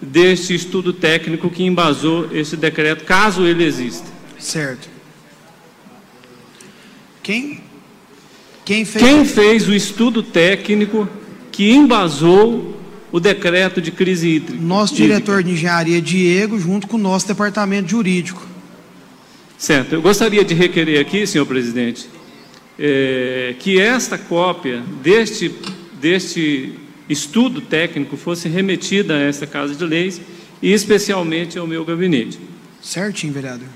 [0.00, 4.06] deste estudo técnico que embasou esse decreto, caso ele exista.
[4.38, 4.88] Certo.
[7.22, 7.60] Quem,
[8.64, 9.04] quem fez.
[9.04, 11.08] Quem fez o estudo técnico
[11.52, 12.81] que embasou
[13.12, 14.60] o decreto de crise hídrica?
[14.62, 18.44] Nosso diretor de engenharia, Diego, junto com o nosso departamento jurídico.
[19.58, 19.94] Certo.
[19.94, 22.08] Eu gostaria de requerer aqui, senhor presidente,
[22.78, 25.52] eh, que esta cópia deste,
[26.00, 26.72] deste
[27.08, 30.20] estudo técnico fosse remetida a esta Casa de Leis
[30.60, 32.38] e especialmente ao meu gabinete.
[32.82, 33.68] Certinho, vereador.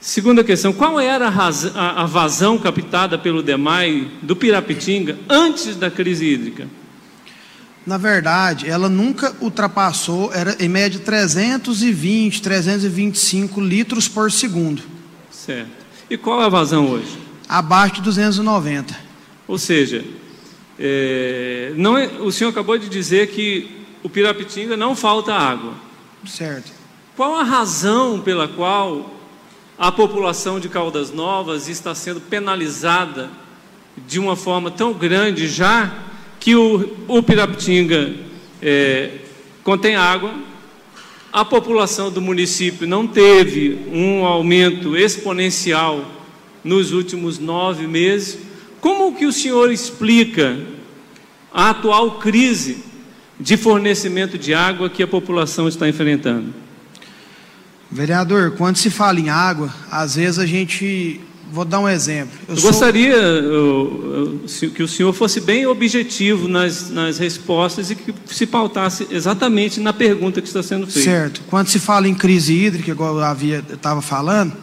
[0.00, 5.90] Segunda questão, qual era a, a- a vazão captada pelo DEMAI do Pirapitinga antes da
[5.90, 6.66] crise hídrica?
[7.84, 14.82] Na verdade, ela nunca ultrapassou, era em média 320, 325 litros por segundo.
[15.30, 15.70] Certo.
[16.08, 17.18] E qual é a vazão hoje?
[17.48, 18.94] Abaixo de 290.
[19.48, 20.04] Ou seja,
[20.78, 25.74] é, não é- o senhor acabou de dizer que o Pirapitinga não falta água.
[26.26, 26.70] Certo.
[27.16, 29.14] Qual a razão pela qual
[29.76, 33.28] a população de Caldas Novas está sendo penalizada
[34.06, 35.92] de uma forma tão grande, já
[36.42, 38.14] que o, o Pirapitinga
[38.60, 39.10] é,
[39.62, 40.34] contém água,
[41.32, 46.04] a população do município não teve um aumento exponencial
[46.64, 48.38] nos últimos nove meses.
[48.80, 50.58] Como que o senhor explica
[51.54, 52.84] a atual crise
[53.38, 56.52] de fornecimento de água que a população está enfrentando?
[57.88, 61.20] Vereador, quando se fala em água, às vezes a gente.
[61.52, 62.32] Vou dar um exemplo.
[62.48, 67.90] Eu, sou- gostaria eu, eu, se- que o senhor fosse bem objetivo nas, nas respostas
[67.90, 71.10] e que se pautasse exatamente na pergunta que está sendo feita.
[71.10, 71.42] Certo.
[71.48, 74.54] Quando se fala em crise hídrica, igual eu havia estava falando,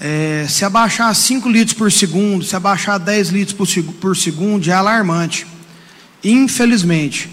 [0.00, 3.66] é, se abaixar 5 litros por segundo, se abaixar 10 litros por,
[4.00, 5.46] por segundo, é alarmante.
[6.24, 7.30] Infelizmente.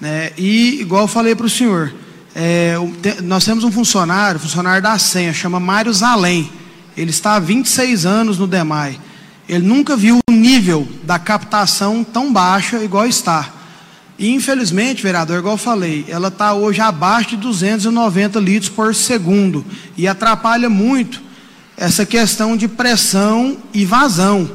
[0.00, 0.32] Né?
[0.38, 1.92] E, igual eu falei para o senhor,
[2.34, 6.50] é, o- te- nós temos um funcionário, funcionário da senha, chama Mário Zalém.
[6.96, 9.00] Ele está há 26 anos no DEMAI.
[9.48, 13.52] Ele nunca viu o nível da captação tão baixa igual está.
[14.18, 19.64] E infelizmente, vereador, igual eu falei, ela está hoje abaixo de 290 litros por segundo
[19.96, 21.22] e atrapalha muito
[21.76, 24.50] essa questão de pressão e vazão.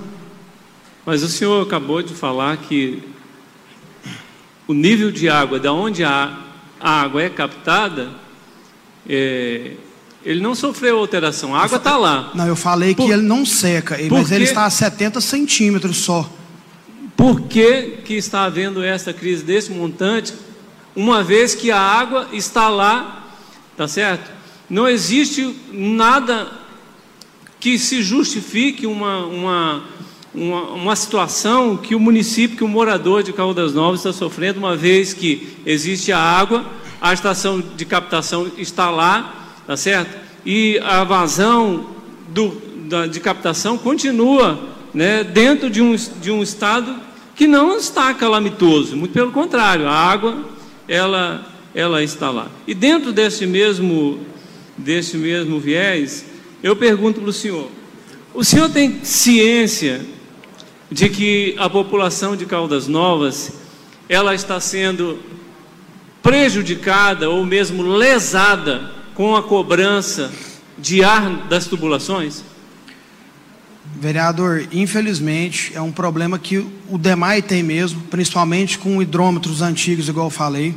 [1.06, 3.02] Mas o senhor acabou de falar que
[4.68, 6.38] o nível de água, da onde a,
[6.80, 8.10] água é captada,
[9.10, 9.74] é,
[10.26, 12.32] ele não sofreu alteração, a água está lá.
[12.34, 16.28] Não, eu falei Por, que ele não seca, mas ele está a 70 centímetros só.
[17.16, 20.34] Por que, que está havendo essa crise desse montante,
[20.96, 23.28] uma vez que a água está lá,
[23.78, 24.32] tá certo?
[24.68, 26.52] Não existe nada
[27.60, 29.84] que se justifique uma, uma,
[30.34, 34.76] uma, uma situação que o município, que o morador de Caldas Novas está sofrendo, uma
[34.76, 36.66] vez que existe a água,
[37.00, 40.16] a estação de captação está lá, tá certo?
[40.46, 41.88] E a vazão
[42.30, 44.60] do, da, de captação continua
[44.94, 46.96] né, dentro de um, de um estado
[47.36, 50.46] que não está calamitoso, muito pelo contrário, a água
[50.88, 52.48] ela, ela está lá.
[52.66, 54.20] E dentro desse mesmo,
[54.78, 56.26] desse mesmo viés,
[56.64, 57.70] eu pergunto para o senhor:
[58.34, 60.06] o senhor tem ciência
[60.90, 63.52] de que a população de Caldas Novas
[64.08, 65.20] ela está sendo
[66.22, 70.32] prejudicada ou mesmo lesada com a cobrança
[70.78, 72.44] de ar das tubulações?
[74.00, 76.58] Vereador, infelizmente é um problema que
[76.90, 80.76] o DEMAI tem mesmo, principalmente com hidrômetros antigos, igual eu falei.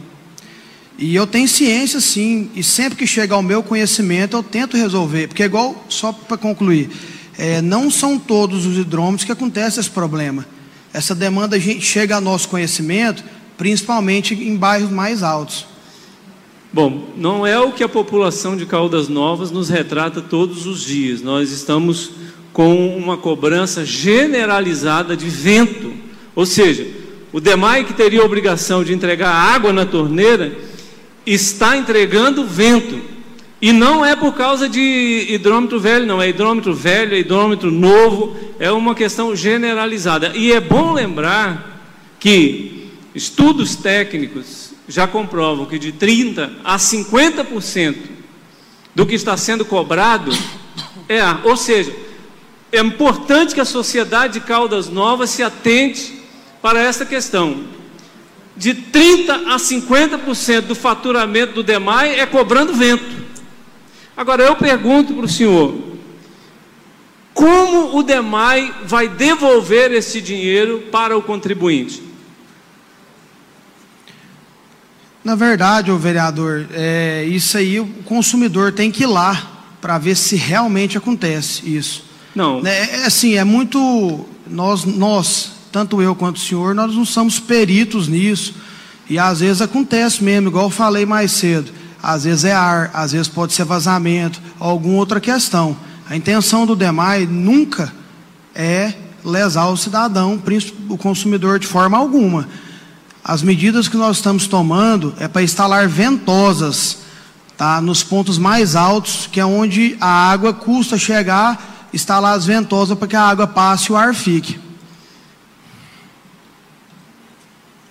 [0.96, 5.28] E eu tenho ciência sim, e sempre que chega ao meu conhecimento eu tento resolver,
[5.28, 6.90] porque igual, só para concluir,
[7.36, 10.46] é, não são todos os hidrômetros que acontece esse problema.
[10.92, 13.22] Essa demanda chega ao nosso conhecimento,
[13.56, 15.67] principalmente em bairros mais altos.
[16.70, 21.22] Bom, não é o que a população de Caldas Novas nos retrata todos os dias.
[21.22, 22.10] Nós estamos
[22.52, 25.92] com uma cobrança generalizada de vento.
[26.36, 26.86] Ou seja,
[27.32, 30.52] o DEMAI que teria a obrigação de entregar água na torneira
[31.24, 33.00] está entregando vento.
[33.62, 36.20] E não é por causa de hidrômetro velho, não.
[36.20, 38.36] É hidrômetro velho, é hidrômetro novo.
[38.58, 40.32] É uma questão generalizada.
[40.36, 41.82] E é bom lembrar
[42.20, 47.96] que estudos técnicos já comprovam que de 30% a 50%
[48.94, 50.32] do que está sendo cobrado
[51.08, 51.42] é ar.
[51.44, 51.94] Ou seja,
[52.72, 56.20] é importante que a sociedade de Caldas Novas se atente
[56.62, 57.64] para essa questão.
[58.56, 63.28] De 30% a 50% do faturamento do DEMAI é cobrando vento.
[64.16, 65.76] Agora eu pergunto para o senhor:
[67.32, 72.07] como o DEMAI vai devolver esse dinheiro para o contribuinte?
[75.24, 80.16] Na verdade, o vereador, é, isso aí o consumidor tem que ir lá para ver
[80.16, 82.04] se realmente acontece isso.
[82.34, 82.64] Não.
[82.66, 84.26] É, é assim, é muito.
[84.46, 88.54] Nós, nós, tanto eu quanto o senhor, nós não somos peritos nisso.
[89.10, 91.72] E às vezes acontece mesmo, igual eu falei mais cedo.
[92.02, 95.76] Às vezes é ar, às vezes pode ser vazamento, alguma outra questão.
[96.08, 97.92] A intenção do DEMAI nunca
[98.54, 100.40] é lesar o cidadão,
[100.88, 102.48] o consumidor, de forma alguma.
[103.24, 106.98] As medidas que nós estamos tomando é para instalar ventosas
[107.56, 112.96] tá, nos pontos mais altos, que é onde a água custa chegar instalar as ventosas
[112.98, 114.58] para que a água passe e o ar fique.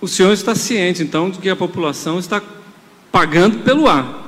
[0.00, 2.40] O senhor está ciente, então, de que a população está
[3.10, 4.27] pagando pelo ar?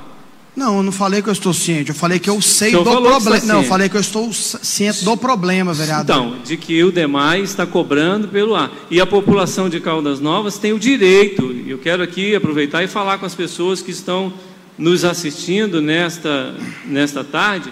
[0.53, 3.39] Não, eu não falei que eu estou ciente, eu falei que eu sei do problema.
[3.45, 6.03] Não, eu falei que eu estou ciente do problema, vereador.
[6.03, 8.69] Então, de que o DEMAI está cobrando pelo ar.
[8.89, 13.17] E a população de Caldas Novas tem o direito, eu quero aqui aproveitar e falar
[13.17, 14.33] com as pessoas que estão
[14.77, 16.53] nos assistindo nesta,
[16.85, 17.71] nesta tarde,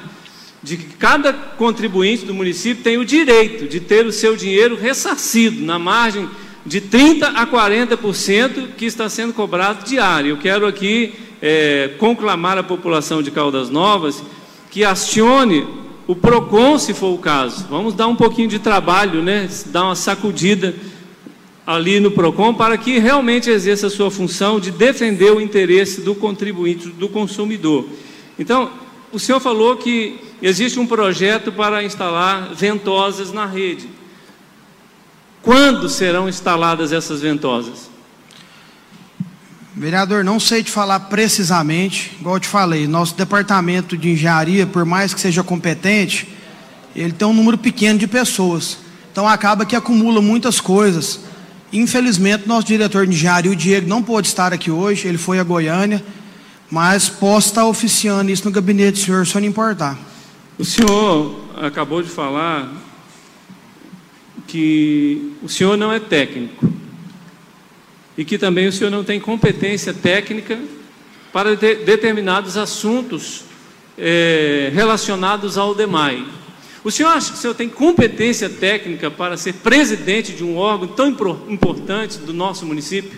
[0.63, 5.65] de que cada contribuinte do município tem o direito de ter o seu dinheiro ressarcido
[5.65, 6.29] na margem
[6.65, 10.31] de 30% a 40% que está sendo cobrado diário.
[10.31, 14.23] Eu quero aqui é, conclamar a população de Caldas Novas
[14.69, 15.65] que acione
[16.07, 17.67] o PROCON, se for o caso.
[17.69, 19.49] Vamos dar um pouquinho de trabalho, né?
[19.67, 20.73] dar uma sacudida
[21.65, 26.15] ali no PROCON para que realmente exerça a sua função de defender o interesse do
[26.15, 27.85] contribuinte, do consumidor.
[28.39, 28.71] Então,
[29.11, 33.87] o senhor falou que existe um projeto para instalar ventosas na rede.
[35.41, 37.89] Quando serão instaladas essas ventosas?
[39.79, 44.83] Vereador, não sei te falar precisamente, igual eu te falei, nosso departamento de engenharia, por
[44.83, 46.27] mais que seja competente,
[46.95, 48.77] ele tem um número pequeno de pessoas.
[49.11, 51.21] Então acaba que acumula muitas coisas.
[51.71, 55.43] Infelizmente, nosso diretor de engenharia, o Diego, não pôde estar aqui hoje, ele foi a
[55.43, 56.03] Goiânia
[56.69, 59.97] mas posso estar oficiando isso no gabinete do senhor, se não importar.
[60.57, 62.71] O senhor acabou de falar
[64.45, 66.78] que o senhor não é técnico
[68.19, 70.59] e que também o senhor não tem competência técnica
[71.31, 73.45] para de, determinados assuntos
[73.97, 76.25] é, relacionados ao DEMAI.
[76.83, 80.89] O senhor acha que o senhor tem competência técnica para ser presidente de um órgão
[80.89, 81.07] tão
[81.47, 83.17] importante do nosso município?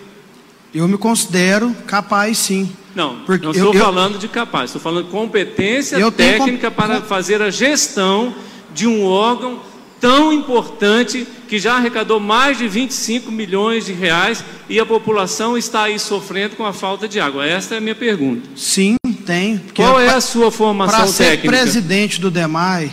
[0.71, 2.71] Eu me considero capaz, sim.
[2.93, 7.01] Não, Porque não estou eu, falando eu, de capaz, estou falando de competência técnica para
[7.01, 8.35] fazer a gestão
[8.71, 9.61] de um órgão
[10.01, 15.83] tão importante que já arrecadou mais de 25 milhões de reais e a população está
[15.83, 17.45] aí sofrendo com a falta de água.
[17.45, 18.49] Esta é a minha pergunta.
[18.55, 18.95] Sim,
[19.25, 19.61] tem.
[19.75, 21.47] Qual é, é a sua formação técnica?
[21.47, 22.91] Para ser presidente do DEMAI,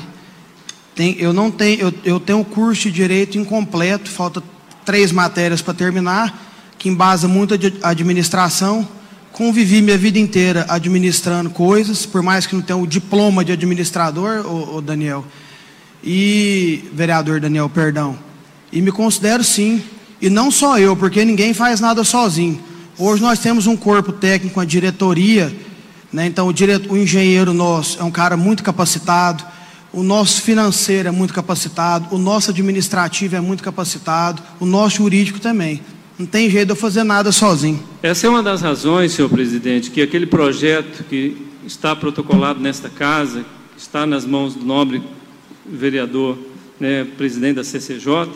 [0.94, 4.42] tem, eu não tenho, eu, eu tenho um curso de direito incompleto, falta
[4.84, 6.46] três matérias para terminar,
[6.78, 8.86] que embasa muito a administração.
[9.32, 14.44] Convivi minha vida inteira administrando coisas, por mais que não tenha o diploma de administrador,
[14.44, 15.24] o Daniel
[16.02, 18.18] e vereador Daniel, perdão.
[18.72, 19.82] E me considero sim,
[20.20, 22.60] e não só eu, porque ninguém faz nada sozinho.
[22.98, 25.54] Hoje nós temos um corpo técnico, uma diretoria,
[26.12, 26.26] né?
[26.26, 29.44] Então o, direto, o engenheiro nosso é um cara muito capacitado,
[29.92, 35.38] o nosso financeiro é muito capacitado, o nosso administrativo é muito capacitado, o nosso jurídico
[35.38, 35.80] também.
[36.18, 37.80] Não tem jeito de eu fazer nada sozinho.
[38.02, 43.44] Essa é uma das razões, senhor presidente, que aquele projeto que está protocolado nesta casa,
[43.76, 45.00] está nas mãos do nobre
[45.70, 46.38] vereador,
[46.78, 48.28] né, presidente da CCJ,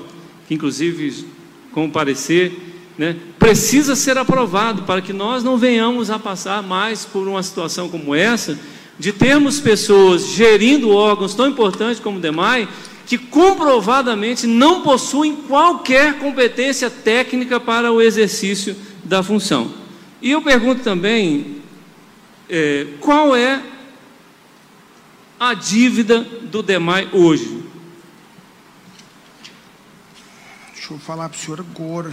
[0.46, 1.24] que inclusive
[1.72, 2.52] com parecer,
[2.98, 7.88] né, precisa ser aprovado para que nós não venhamos a passar mais por uma situação
[7.88, 8.58] como essa,
[8.98, 12.68] de termos pessoas gerindo órgãos tão importantes como o DEMAI,
[13.06, 19.72] que comprovadamente não possuem qualquer competência técnica para o exercício da função.
[20.20, 21.56] E eu pergunto também,
[22.48, 23.60] é, qual é
[25.50, 27.64] a dívida do DEMAI hoje?
[30.72, 32.12] Deixa eu falar para o senhor agora.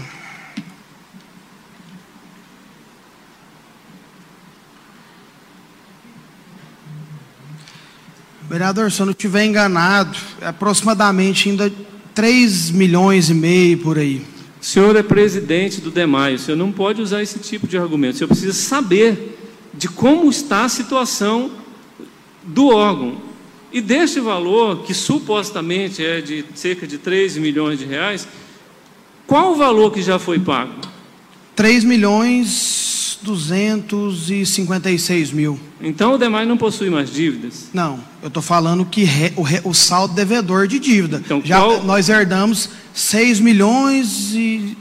[8.50, 11.72] Vereador, se eu não estiver enganado, é aproximadamente ainda
[12.16, 14.26] 3 milhões e meio por aí.
[14.60, 18.16] O senhor é presidente do DEMAI, o senhor não pode usar esse tipo de argumento.
[18.16, 19.38] O senhor precisa saber
[19.72, 21.69] de como está a situação
[22.44, 23.18] do órgão.
[23.72, 28.28] E deste valor, que supostamente é de cerca de 3 milhões de reais,
[29.28, 30.74] qual o valor que já foi pago?
[31.56, 32.90] 3 milhões
[33.22, 35.60] 256 mil.
[35.82, 37.68] Então o demais não possui mais dívidas?
[37.74, 41.22] Não, eu estou falando que re, o, re, o, saldo devedor de dívida.
[41.24, 41.84] Então, já qual...
[41.84, 44.78] nós herdamos 6 milhões e.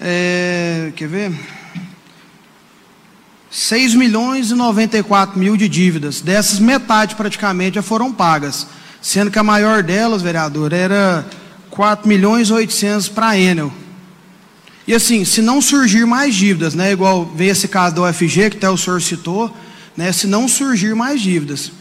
[0.00, 1.32] É, quer ver?
[3.56, 6.20] 6 milhões e 94 mil de dívidas.
[6.20, 8.66] Dessas, metade praticamente já foram pagas.
[9.00, 11.24] Sendo que a maior delas, vereador, era
[11.70, 13.72] 4 milhões e 800 para a Enel.
[14.86, 18.56] E assim, se não surgir mais dívidas, né, igual veio esse caso da UFG, que
[18.58, 19.50] até o senhor citou,
[19.96, 21.72] né, se não surgir mais dívidas.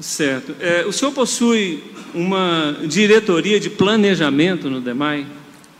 [0.00, 0.56] Certo.
[0.58, 1.84] É, o senhor possui
[2.14, 5.26] uma diretoria de planejamento no DEMAI?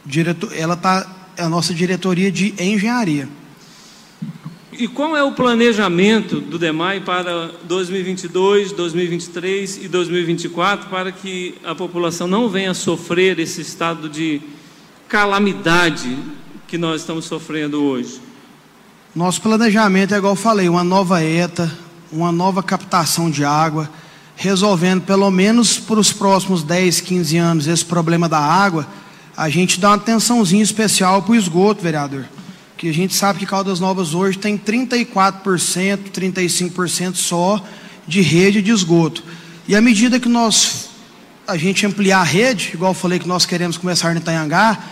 [0.04, 3.39] Diretor, ela está, é a nossa diretoria de engenharia.
[4.80, 11.74] E qual é o planejamento do DEMAI para 2022, 2023 e 2024 para que a
[11.74, 14.40] população não venha sofrer esse estado de
[15.06, 16.16] calamidade
[16.66, 18.22] que nós estamos sofrendo hoje?
[19.14, 21.70] Nosso planejamento é igual eu falei, uma nova ETA,
[22.10, 23.86] uma nova captação de água,
[24.34, 28.88] resolvendo pelo menos para os próximos 10, 15 anos esse problema da água,
[29.36, 32.24] a gente dá uma atençãozinha especial para o esgoto, vereador
[32.80, 37.62] que a gente sabe que Caldas Novas hoje tem 34%, 35% só
[38.08, 39.22] de rede de esgoto.
[39.68, 40.88] E à medida que nós
[41.46, 44.82] a gente ampliar a rede, igual eu falei que nós queremos começar no Itanhangá,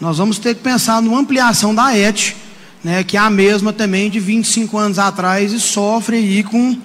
[0.00, 2.34] nós vamos ter que pensar numa ampliação da ET,
[2.82, 6.80] né, que é a mesma também de 25 anos atrás e sofre aí com,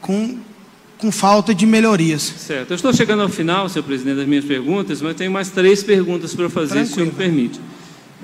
[0.00, 0.38] com,
[0.98, 2.34] com falta de melhorias.
[2.36, 2.72] Certo.
[2.72, 6.34] Eu estou chegando ao final, senhor presidente, das minhas perguntas, mas tenho mais três perguntas
[6.34, 6.86] para fazer, Tranquilo.
[6.86, 7.60] se o senhor me permite.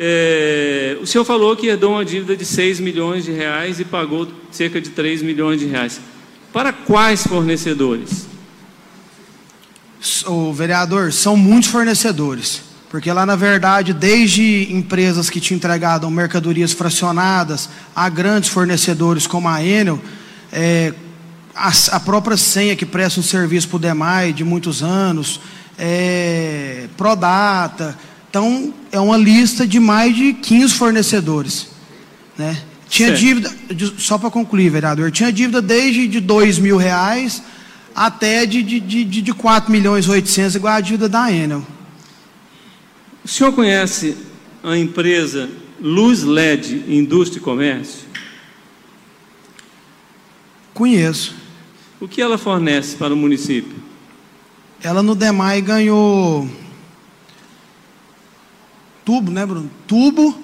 [0.02, 4.26] É, o senhor falou que herdou uma dívida de 6 milhões de reais e pagou
[4.50, 6.00] cerca de 3 milhões de reais.
[6.50, 8.26] Para quais fornecedores?
[10.26, 12.62] O vereador, são muitos fornecedores.
[12.88, 19.50] Porque lá, na verdade, desde empresas que te entregam mercadorias fracionadas a grandes fornecedores como
[19.50, 20.00] a Enel,
[20.50, 20.94] é,
[21.54, 25.40] a, a, própria senha que presta um serviço para o DEMAI de muitos anos,
[25.78, 27.96] é, Prodata,
[28.30, 31.66] então, é uma lista de mais de 15 fornecedores.
[32.38, 32.56] Né?
[32.88, 33.20] Tinha certo.
[33.20, 33.52] dívida,
[33.98, 37.42] só para concluir, vereador, tinha dívida desde de dois mil reais
[37.92, 41.66] até de, de, de, de 4 milhões e 800, igual a dívida da Enel.
[43.24, 44.16] O senhor conhece
[44.62, 45.50] a empresa
[45.80, 48.08] Luz LED Indústria e Comércio?
[50.72, 51.34] Conheço.
[52.00, 53.74] O que ela fornece para o município?
[54.80, 56.48] Ela no DEMAI ganhou
[59.10, 59.68] tubo, né, Bruno?
[59.88, 60.38] Tubo.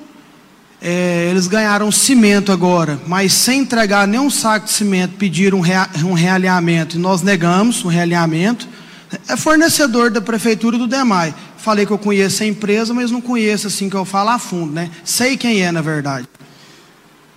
[0.83, 5.89] É, eles ganharam cimento agora, mas sem entregar nenhum saco de cimento, pediram um, rea,
[6.05, 8.69] um realinhamento e nós negamos o um realinhamento.
[9.29, 11.33] É fornecedor da prefeitura do DEMAI.
[11.57, 14.73] Falei que eu conheço a empresa, mas não conheço assim que eu falo a fundo,
[14.73, 14.91] né?
[15.05, 16.29] Sei quem é, na verdade.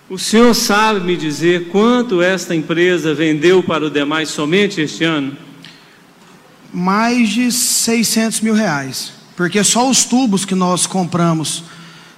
[0.08, 5.36] O senhor sabe me dizer quanto esta empresa vendeu para o DEMAI somente este ano?
[6.74, 9.19] Mais de 600 mil reais.
[9.40, 11.64] Porque só os tubos que nós compramos,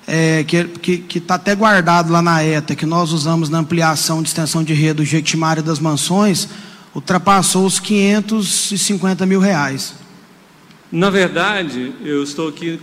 [0.09, 3.59] é, que está que, que tá até guardado lá na ETA, que nós usamos na
[3.59, 6.49] ampliação de extensão de rede do Jequitimari das Mansões,
[6.93, 9.95] ultrapassou os 550 mil reais.
[10.91, 12.81] Na verdade, eu estou aqui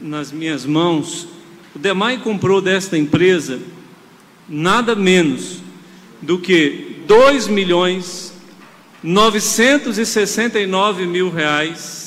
[0.00, 1.28] nas minhas mãos.
[1.76, 3.58] O DEMAI comprou desta empresa
[4.48, 5.58] nada menos
[6.22, 8.32] do que 2 milhões
[9.02, 11.99] 969 mil reais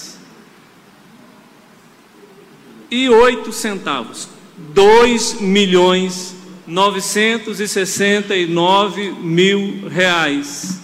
[2.93, 4.29] e oito centavos.
[4.55, 6.35] 2 milhões
[6.67, 10.79] 969 mil reais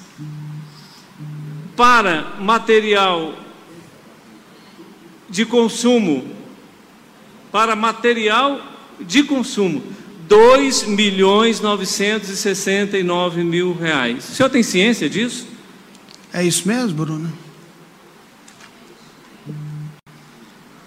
[1.75, 3.35] para material
[5.29, 6.25] de consumo,
[7.51, 8.59] para material
[8.99, 9.83] de consumo,
[10.27, 14.29] 2 milhões 969 mil reais.
[14.29, 15.47] O senhor tem ciência disso?
[16.33, 17.31] É isso mesmo, Bruno?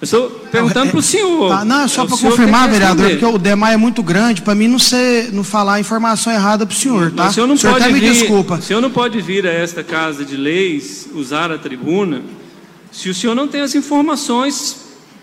[0.05, 1.49] Estou perguntando para o senhor.
[1.49, 4.67] Tá, não, é só para confirmar, vereador, porque o DEMAI é muito grande, para mim
[4.67, 7.29] não ser, não falar informação errada para o senhor, tá?
[7.29, 8.55] O senhor não o senhor pode até vir, me desculpa.
[8.55, 12.23] O senhor não pode vir a esta casa de leis, usar a tribuna,
[12.91, 14.77] se o senhor não tem as informações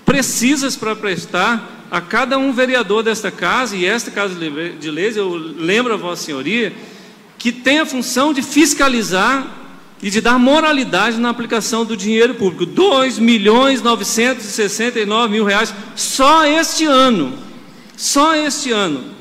[0.06, 5.30] precisas para prestar a cada um vereador desta casa, e esta casa de leis, eu
[5.30, 6.74] lembro a Vossa Senhoria,
[7.38, 9.59] que tem a função de fiscalizar
[10.02, 12.66] e de dar moralidade na aplicação do dinheiro público.
[12.66, 17.38] 2 milhões 969 mil reais só este ano.
[17.98, 19.14] Só este ano.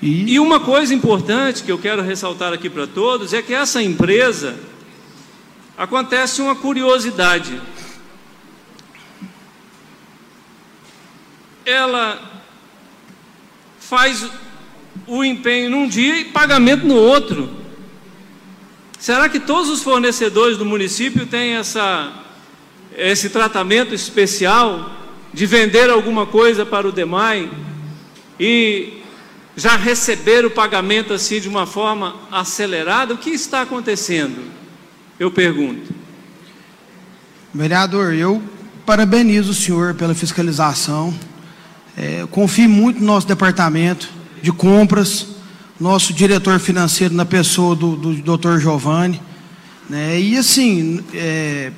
[0.00, 3.82] E, E uma coisa importante que eu quero ressaltar aqui para todos é que essa
[3.82, 4.56] empresa
[5.76, 7.60] acontece uma curiosidade.
[11.64, 12.42] Ela
[13.80, 14.24] faz
[15.06, 17.67] o empenho num dia e pagamento no outro.
[18.98, 22.12] Será que todos os fornecedores do município têm essa,
[22.96, 24.90] esse tratamento especial
[25.32, 27.48] de vender alguma coisa para o DEMAI
[28.40, 28.94] e
[29.56, 33.14] já receber o pagamento assim de uma forma acelerada?
[33.14, 34.42] O que está acontecendo?
[35.18, 35.94] Eu pergunto.
[37.54, 38.42] vereador, eu
[38.84, 41.14] parabenizo o senhor pela fiscalização.
[41.96, 44.08] É, confio muito no nosso departamento
[44.42, 45.37] de compras,
[45.78, 48.58] nosso diretor financeiro na pessoa do, do Dr.
[48.58, 49.20] Giovanni.
[49.88, 50.20] Né?
[50.20, 51.72] E assim, é,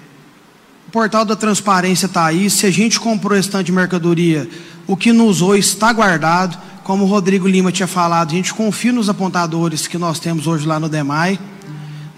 [0.89, 2.49] o portal da transparência está aí.
[2.49, 4.49] Se a gente comprou esse tanto de mercadoria,
[4.87, 6.59] o que nos usou está guardado.
[6.83, 10.67] Como o Rodrigo Lima tinha falado, a gente confia nos apontadores que nós temos hoje
[10.67, 11.39] lá no DEMAI.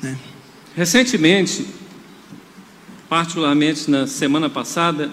[0.01, 0.17] Né?
[0.75, 1.67] Recentemente,
[3.09, 5.11] particularmente na semana passada,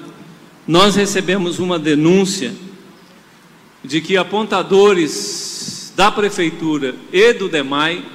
[0.65, 2.53] nós recebemos uma denúncia
[3.83, 5.68] de que apontadores
[6.09, 8.05] prefeitura e do DEMAI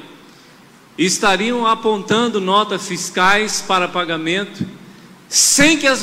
[0.97, 4.65] estariam apontando notas fiscais para pagamento
[5.29, 6.03] sem que as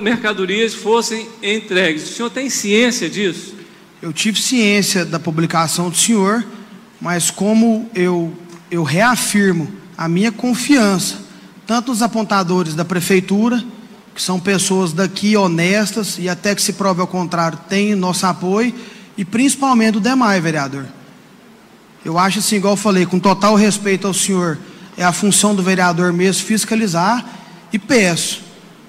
[0.00, 2.10] mercadorias fossem entregues.
[2.10, 3.54] O senhor tem ciência disso?
[4.02, 6.44] Eu tive ciência da publicação do senhor,
[7.00, 8.32] mas como eu,
[8.70, 11.18] eu reafirmo a minha confiança,
[11.66, 13.64] tanto nos apontadores da prefeitura,
[14.14, 18.74] que são pessoas daqui honestas e até que se prove ao contrário, têm nosso apoio,
[19.16, 20.86] e principalmente do DEMAI, vereador.
[22.04, 24.58] Eu acho assim, igual eu falei, com total respeito ao senhor,
[24.96, 27.24] é a função do vereador mesmo fiscalizar
[27.72, 28.40] e peço,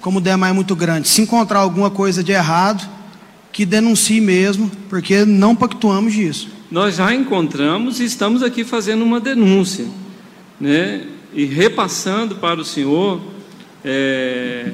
[0.01, 2.87] como o DEMAI é muito grande, se encontrar alguma coisa de errado,
[3.51, 6.49] que denuncie mesmo, porque não pactuamos disso.
[6.71, 9.85] Nós já encontramos e estamos aqui fazendo uma denúncia,
[10.59, 11.05] né?
[11.35, 13.21] E repassando para o senhor
[13.85, 14.71] é,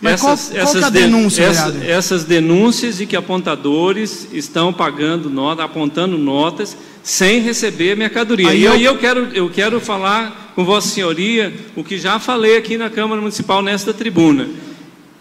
[0.00, 4.28] Mas essas, qual, qual essas, é a de- denúncia, essa- essas denúncias de que apontadores
[4.32, 8.48] estão pagando nota, apontando notas sem receber mercadoria.
[8.48, 12.18] Aí e eu- aí eu quero, eu quero falar com Vossa Senhoria o que já
[12.18, 14.48] falei aqui na Câmara Municipal nesta tribuna.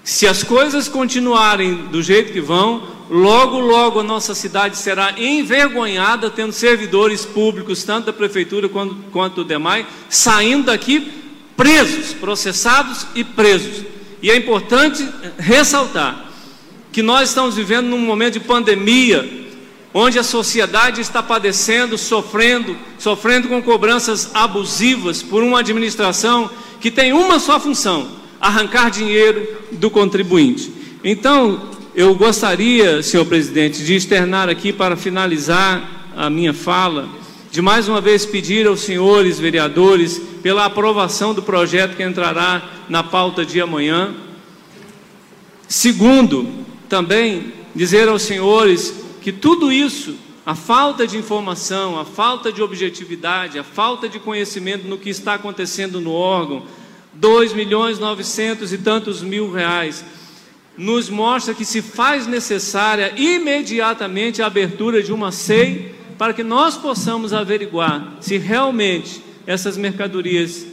[0.04, 6.30] Se as coisas continuarem do jeito que vão, logo, logo a nossa cidade será envergonhada
[6.30, 11.12] tendo servidores públicos, tanto da prefeitura quanto, quanto do DEMAI, saindo daqui
[11.56, 13.84] presos, processados e presos.
[14.22, 15.06] E é importante
[15.38, 16.26] ressaltar
[16.92, 19.39] que nós estamos vivendo num momento de pandemia,
[19.94, 27.14] onde a sociedade está padecendo, sofrendo, sofrendo com cobranças abusivas por uma administração que tem
[27.14, 28.08] uma só função:
[28.40, 30.72] arrancar dinheiro do contribuinte.
[31.04, 37.10] Então, eu gostaria, senhor presidente, de externar aqui para finalizar a minha fala,
[37.52, 43.04] de mais uma vez pedir aos senhores vereadores pela aprovação do projeto que entrará na
[43.04, 44.14] pauta de amanhã.
[45.68, 46.48] Segundo,
[46.88, 50.16] também dizer aos senhores que tudo isso,
[50.46, 55.36] a falta de informação, a falta de objetividade, a falta de conhecimento no que está
[55.36, 56.64] acontecendo no órgão,
[57.14, 60.04] 2 milhões 900 e tantos mil reais,
[60.78, 66.78] nos mostra que se faz necessária imediatamente a abertura de uma SEI para que nós
[66.78, 70.66] possamos averiguar se realmente essas mercadorias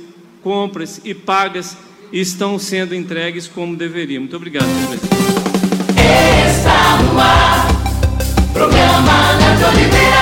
[0.43, 1.77] compras e pagas
[2.13, 4.21] estão sendo entregues como deveriam.
[4.21, 5.17] Muito obrigado, presidente.
[8.99, 10.16] Está no ar,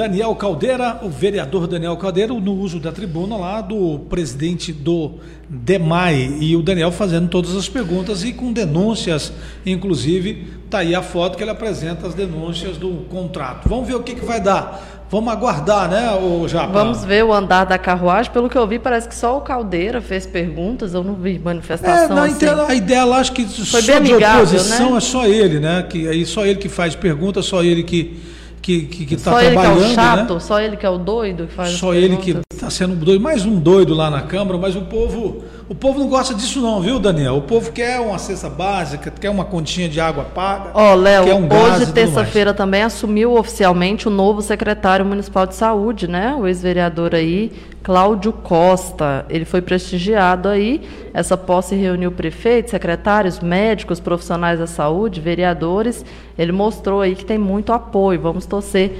[0.00, 6.38] Daniel Caldeira, o vereador Daniel Caldeira, no uso da tribuna lá do presidente do DEMAI.
[6.40, 9.30] E o Daniel fazendo todas as perguntas e com denúncias,
[9.66, 13.68] inclusive, tá aí a foto que ele apresenta as denúncias do contrato.
[13.68, 15.04] Vamos ver o que, que vai dar.
[15.10, 16.72] Vamos aguardar, né, o Japa?
[16.72, 18.32] Vamos ver o andar da carruagem.
[18.32, 20.94] Pelo que eu vi, parece que só o Caldeira fez perguntas.
[20.94, 22.34] Eu não vi manifestação É, na assim.
[22.36, 24.96] inte- a ideia lá, acho que Foi só bem de amigável, oposição né?
[24.96, 25.82] é só ele, né?
[25.90, 28.18] Que aí só ele que faz pergunta, só ele que
[28.60, 30.40] que que, que tá só ele que é trabalhando, o chato, né?
[30.40, 33.44] só ele que é o doido que faz Só ele que está sendo doido, mais
[33.44, 36.98] um doido lá na Câmara, mas o povo, o povo não gosta disso não, viu,
[36.98, 37.36] Daniel?
[37.36, 40.72] O povo quer uma cesta básica, quer uma continha de água paga.
[40.74, 46.08] Ó, Léo, quer um hoje, terça-feira, também assumiu oficialmente o novo secretário municipal de saúde,
[46.08, 46.34] né?
[46.34, 47.52] O ex-vereador aí,
[47.84, 49.24] Cláudio Costa.
[49.30, 50.82] Ele foi prestigiado aí.
[51.14, 56.04] Essa posse reuniu prefeitos, secretários, médicos, profissionais da saúde, vereadores.
[56.36, 58.20] Ele mostrou aí que tem muito apoio.
[58.20, 58.90] Vamos torcer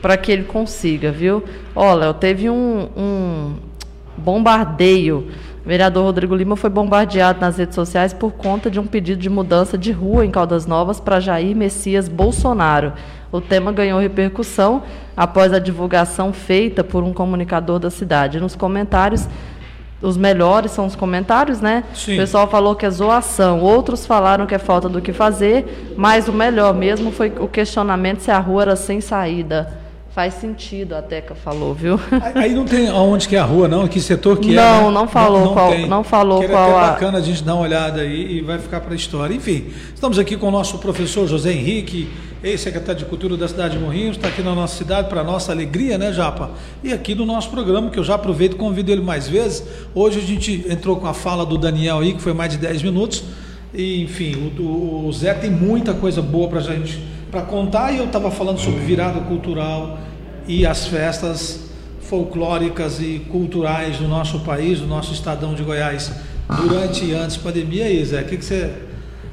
[0.00, 1.42] para que ele consiga, viu?
[1.74, 3.54] Ó, Léo, teve um, um
[4.16, 5.28] bombardeio.
[5.70, 9.30] O vereador Rodrigo Lima foi bombardeado nas redes sociais por conta de um pedido de
[9.30, 12.92] mudança de rua em Caldas Novas para Jair Messias Bolsonaro.
[13.30, 14.82] O tema ganhou repercussão
[15.16, 18.40] após a divulgação feita por um comunicador da cidade.
[18.40, 19.28] Nos comentários,
[20.02, 21.84] os melhores são os comentários, né?
[21.94, 22.14] Sim.
[22.14, 26.26] O pessoal falou que é zoação, outros falaram que é falta do que fazer, mas
[26.26, 29.79] o melhor mesmo foi o questionamento se a rua era sem saída.
[30.12, 31.98] Faz sentido, a Teca falou, viu?
[32.34, 33.86] Aí não tem aonde que é a rua, não?
[33.86, 34.54] Que setor que é?
[34.56, 34.94] Não, né?
[34.94, 35.86] não falou qual- tem.
[35.88, 38.58] não falou que era qual a- bacana a gente dar uma olhada aí e vai
[38.58, 39.32] ficar para a história.
[39.32, 42.08] Enfim, estamos aqui com o nosso professor José Henrique,
[42.42, 45.96] ex-secretário de Cultura da cidade de Morrinhos, está aqui na nossa cidade para nossa alegria,
[45.96, 46.50] né, Japa?
[46.82, 49.62] E aqui no nosso programa, que eu já aproveito e convido ele mais vezes.
[49.94, 52.82] Hoje a gente entrou com a fala do Daniel aí, que foi mais de 10
[52.82, 53.22] minutos.
[53.72, 57.00] E, enfim, o, o- Zé tem muita coisa boa para gente
[57.30, 57.92] para contar.
[57.92, 59.98] E eu estava falando sobre virada cultural
[60.46, 61.70] e as festas
[62.00, 66.12] folclóricas e culturais do nosso país, do nosso estadão de Goiás,
[66.48, 67.88] durante e antes da pandemia.
[67.88, 68.70] E aí, Zé, o que, que você.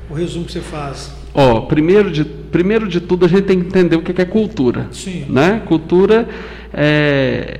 [0.10, 1.12] O resumo que você faz?
[1.34, 4.26] Ó, primeiro de, primeiro de tudo a gente tem que entender o que que é
[4.26, 4.88] cultura.
[4.92, 5.26] Sim.
[5.28, 5.62] Né?
[5.66, 6.28] Cultura
[6.74, 7.60] é,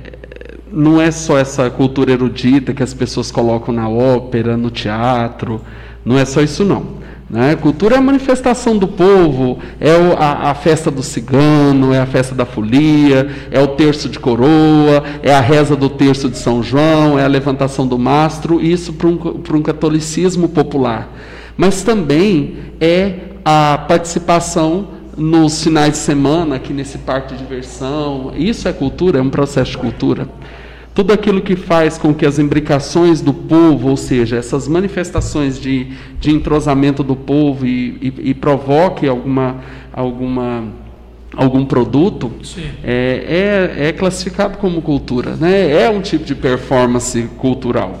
[0.72, 5.60] não é só essa cultura erudita que as pessoas colocam na ópera, no teatro,
[6.04, 6.98] não é só isso não.
[7.30, 7.54] Né?
[7.56, 12.06] Cultura é a manifestação do povo, é o- a, a festa do cigano, é a
[12.06, 16.62] festa da folia, é o terço de coroa, é a reza do terço de São
[16.62, 19.18] João, é a levantação do mastro, isso para um,
[19.54, 21.08] um catolicismo popular.
[21.54, 23.14] Mas também é
[23.44, 28.32] a participação nos finais de semana, aqui nesse parque de diversão.
[28.36, 30.28] Isso é cultura, é um processo de cultura.
[30.98, 35.92] Tudo aquilo que faz com que as imbricações do povo, ou seja, essas manifestações de,
[36.18, 39.58] de entrosamento do povo e, e- e provoque alguma,
[39.92, 40.64] alguma,
[41.36, 42.32] algum produto,
[42.82, 45.36] é, é, é classificado como cultura.
[45.36, 45.70] Né?
[45.70, 48.00] É um tipo de performance cultural.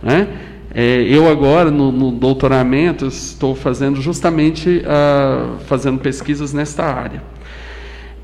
[0.00, 0.28] Né?
[0.72, 7.20] É, eu agora, no, no doutoramento, estou fazendo justamente ah, fazendo pesquisas nesta área.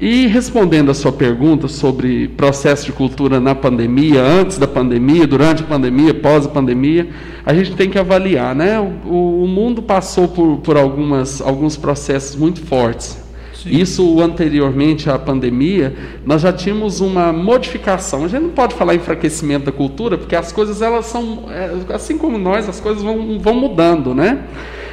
[0.03, 5.63] E respondendo a sua pergunta sobre processo de cultura na pandemia, antes da pandemia, durante
[5.63, 7.09] a pandemia, pós a pandemia,
[7.47, 8.81] a gente tem que avaliar, né?
[8.81, 13.17] O, o mundo passou por, por algumas, alguns processos muito fortes,
[13.65, 15.95] Isso anteriormente à pandemia,
[16.27, 18.25] nós já tínhamos uma modificação.
[18.25, 22.19] A gente não pode falar enfraquecimento da cultura, porque as coisas elas são, é, assim
[22.19, 24.41] como nós, as coisas vão, vão mudando, né?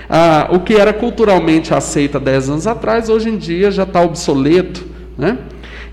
[0.07, 4.03] Ah, o que era culturalmente aceito há 10 anos atrás, hoje em dia já está
[4.03, 4.88] obsoleto,
[5.19, 5.37] né?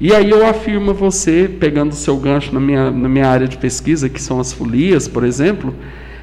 [0.01, 3.49] E aí eu afirmo a você, pegando o seu gancho na minha, na minha área
[3.49, 5.74] de pesquisa, que são as folias, por exemplo,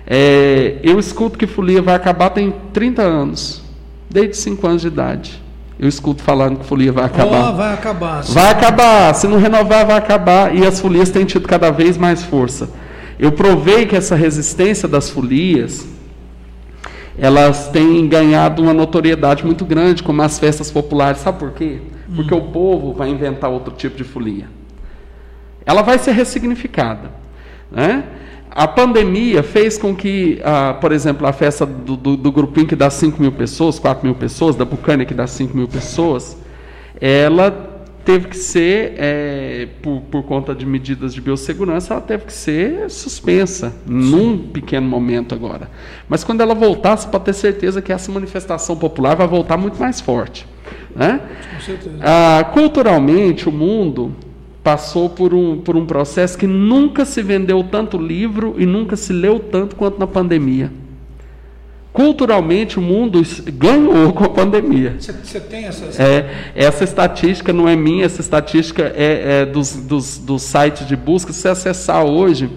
[0.05, 3.63] é, eu escuto que folia vai acabar tem 30 anos,
[4.09, 5.43] desde 5 anos de idade.
[5.79, 7.51] Eu escuto falando que folia vai acabar.
[7.51, 8.23] Oh, vai acabar.
[8.23, 8.33] Sim.
[8.33, 9.13] Vai acabar.
[9.15, 10.55] Se não renovar, vai acabar.
[10.55, 12.69] E as folias têm tido cada vez mais força.
[13.19, 15.85] Eu provei que essa resistência das folias,
[17.17, 21.21] elas têm ganhado uma notoriedade muito grande, como as festas populares.
[21.21, 21.79] Sabe por quê?
[22.15, 22.37] Porque hum.
[22.37, 24.47] o povo vai inventar outro tipo de folia.
[25.65, 27.11] Ela vai ser ressignificada.
[27.71, 28.03] Né?
[28.49, 32.75] A pandemia fez com que, ah, por exemplo, a festa do, do, do, grupinho que
[32.75, 36.37] dá 5 mil pessoas, 4 mil pessoas, da Bucânia que dá 5 mil pessoas,
[37.01, 37.72] ela
[38.05, 42.89] teve que ser, é, por, por conta de medidas de biossegurança, ela teve que ser
[42.89, 43.75] suspensa Sim.
[43.85, 45.69] num pequeno momento agora.
[46.07, 49.79] Mas quando ela voltar, você pode ter certeza que essa manifestação popular vai voltar muito
[49.79, 50.47] mais forte.
[50.95, 51.21] Né?
[51.53, 51.95] Com certeza.
[52.01, 54.13] Ah, culturalmente, o mundo
[54.63, 59.11] passou por um, por um processo que nunca se vendeu tanto livro e nunca se
[59.11, 60.71] leu tanto quanto na pandemia.
[61.93, 63.21] Culturalmente, o mundo
[63.53, 64.95] ganhou com a pandemia.
[64.99, 66.25] Você tem essa, É,
[66.55, 71.31] essa estatística não é minha, essa estatística é, é dos, dos, dos sites de busca.
[71.31, 72.49] Se você acessar hoje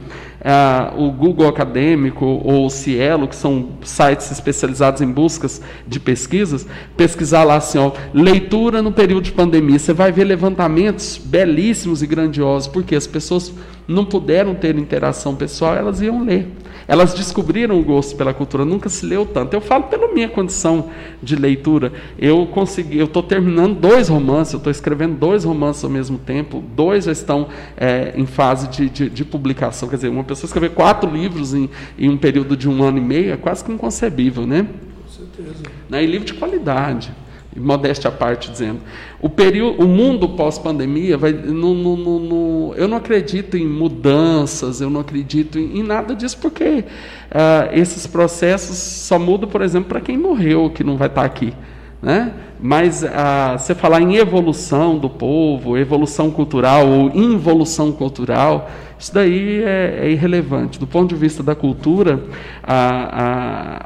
[0.42, 6.66] ah, o Google Acadêmico ou o Cielo, que são sites especializados em buscas de pesquisas,
[6.96, 9.78] pesquisar lá assim, ó, leitura no período de pandemia.
[9.78, 13.52] Você vai ver levantamentos belíssimos e grandiosos, porque as pessoas
[13.86, 16.48] não puderam ter interação pessoal, elas iam ler.
[16.88, 19.54] Elas descobriram o gosto pela cultura, nunca se leu tanto.
[19.54, 20.90] Eu falo pela minha condição
[21.22, 21.92] de leitura.
[22.18, 26.62] Eu consegui, eu estou terminando dois romances, eu estou escrevendo dois romances ao mesmo tempo,
[26.74, 29.88] dois já estão é, em fase de, de, de, publicação.
[29.88, 31.68] Quer dizer, uma pessoa escrever quatro livros em,
[31.98, 34.66] em, um período de um ano e meio é quase que inconcebível, né?
[35.02, 35.64] Com certeza.
[35.90, 36.04] Né?
[36.04, 37.12] E livro de qualidade
[37.56, 38.80] modéstia à parte dizendo,
[39.20, 44.90] o período, o mundo pós-pandemia vai, no, no, no, eu não acredito em mudanças, eu
[44.90, 50.00] não acredito em, em nada disso, porque uh, esses processos só mudam, por exemplo, para
[50.00, 51.54] quem morreu, que não vai estar aqui.
[52.02, 52.32] Né?
[52.60, 59.62] Mas ah, você falar em evolução do povo, evolução cultural ou involução cultural, isso daí
[59.62, 60.78] é, é irrelevante.
[60.78, 62.18] Do ponto de vista da cultura,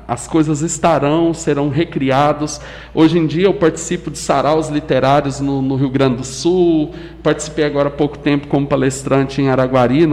[0.07, 2.61] as coisas estarão, serão recriados.
[2.95, 7.65] Hoje em dia eu participo de saraus literários no, no, Rio Grande do Sul, participei
[7.65, 10.07] agora há pouco tempo como palestrante em Araguari,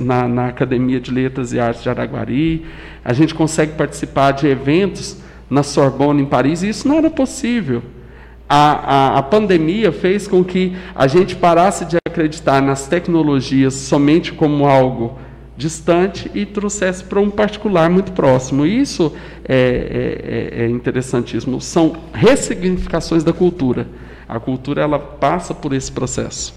[0.00, 2.66] na, na Academia de Letras e Artes de Araguari.
[3.04, 5.16] A gente consegue participar de eventos
[5.48, 7.82] na Sorbonne, em Paris, e isso não era possível.
[8.48, 14.32] A, a, a, pandemia fez com que a gente parasse de acreditar nas tecnologias somente
[14.32, 15.18] como algo
[15.56, 18.64] distante e trouxesse para um particular muito próximo.
[18.66, 21.60] Isso é, é, é, é interessantíssimo.
[21.60, 23.86] São ressignificações da cultura.
[24.26, 26.54] A cultura ela passa por esse processo.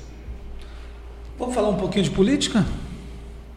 [1.38, 2.66] Vamos falar um pouquinho de política?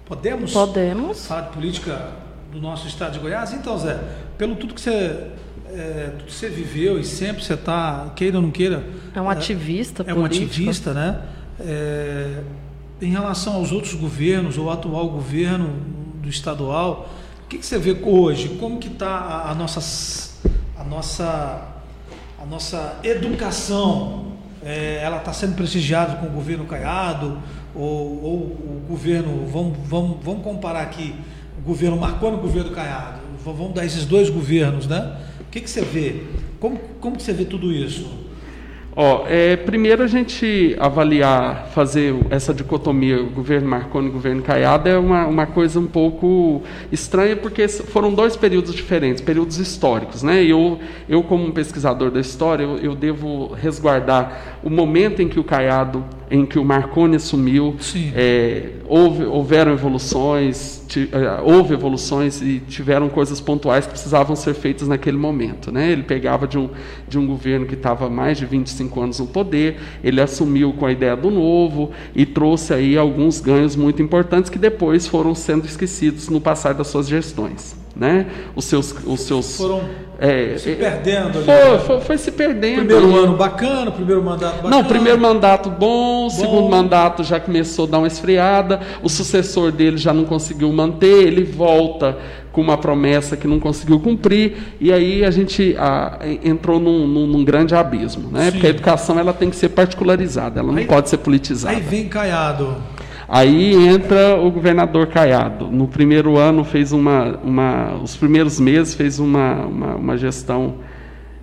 [0.06, 0.52] Podemos?
[0.52, 1.26] Podemos.
[1.26, 2.12] Falar de política
[2.52, 3.52] do nosso estado de Goiás?
[3.52, 4.00] Então, Zé,
[4.36, 5.28] pelo tudo que você,
[5.70, 8.84] é, tudo que você viveu e sempre você está, queira ou não queira.
[9.14, 11.20] É um ativista É, é um ativista, né?
[11.60, 12.42] É,
[13.00, 15.70] em relação aos outros governos, ou atual governo
[16.22, 17.08] do estadual,
[17.44, 18.56] o que, que você vê hoje?
[18.60, 19.80] Como que está a, a, nossa,
[20.76, 21.68] a, nossa,
[22.40, 24.32] a nossa educação?
[24.64, 27.38] É, ela está sendo prestigiada com o governo Caiado?
[27.74, 31.14] Ou, ou o governo, vamos, vamos, vamos comparar aqui,
[31.58, 33.20] o governo Marconi e o governo Caiado?
[33.44, 35.16] Vamos dar esses dois governos, né?
[35.40, 36.24] O que, que você vê?
[36.58, 38.25] Como, como que você vê tudo isso?
[38.98, 44.96] Ó, é, primeiro a gente avaliar, fazer essa dicotomia governo Marconi e governo Caiado é
[44.96, 50.22] uma, uma coisa um pouco estranha, porque foram dois períodos diferentes, períodos históricos.
[50.22, 50.42] Né?
[50.42, 55.38] Eu, eu como um pesquisador da história, eu, eu devo resguardar o momento em que
[55.38, 57.76] o Caiado em que o Marconi assumiu,
[58.14, 64.88] é, houve, houveram evoluções, é, houve evoluções e tiveram coisas pontuais que precisavam ser feitas
[64.88, 65.70] naquele momento.
[65.70, 65.92] Né?
[65.92, 66.68] Ele pegava de um,
[67.08, 70.92] de um governo que estava mais de 25 anos no poder, ele assumiu com a
[70.92, 76.28] ideia do novo e trouxe aí alguns ganhos muito importantes que depois foram sendo esquecidos
[76.28, 77.85] no passar das suas gestões.
[77.98, 78.26] Né?
[78.54, 79.80] Os seus, os seus foram
[80.18, 81.78] É, Se é, perdendo ali, Foi, né?
[81.78, 82.86] foi, foi se perdendo.
[82.86, 84.70] Primeiro E- ano bacana, primeiro mandato bacana.
[84.76, 89.96] Não, primeiro mandato bom, segundo mandato já começou a dar uma esfriada, o sucessor dele
[89.98, 92.16] já não conseguiu manter, ele volta
[92.50, 97.26] com uma promessa que não conseguiu cumprir, e aí a gente ah, entrou num, num-
[97.26, 98.46] num grande abismo, né?
[98.46, 98.52] Sim.
[98.52, 101.74] Porque a educação ela tem que ser particularizada, ela não Aí- pode ser politizada.
[101.76, 102.74] Aí vem Caiado.
[103.28, 105.68] Aí entra o governador Caiado.
[105.68, 110.76] No primeiro ano fez uma, uma os primeiros meses fez uma, uma, uma gestão,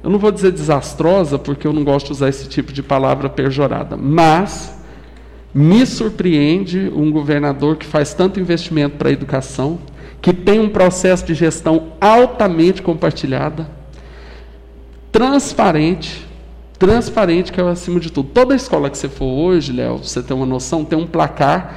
[0.01, 3.29] eu não vou dizer desastrosa, porque eu não gosto de usar esse tipo de palavra
[3.29, 4.81] pejorada, mas
[5.53, 9.77] me surpreende um governador que faz tanto investimento para a educação,
[10.21, 13.67] que tem um processo de gestão altamente compartilhada,
[15.11, 16.25] transparente,
[16.83, 18.29] transparente que é o acima de tudo.
[18.33, 21.75] Toda escola que você for hoje, Léo, você ter uma noção, tem um placar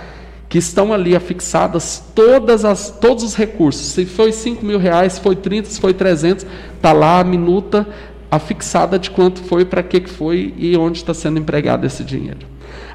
[0.49, 3.87] que estão ali afixadas todas as, todos os recursos.
[3.87, 6.45] Se foi 5 mil reais, se foi 30, se foi 300,
[6.75, 7.87] está lá a minuta
[8.29, 12.45] afixada de quanto foi, para que foi e onde está sendo empregado esse dinheiro.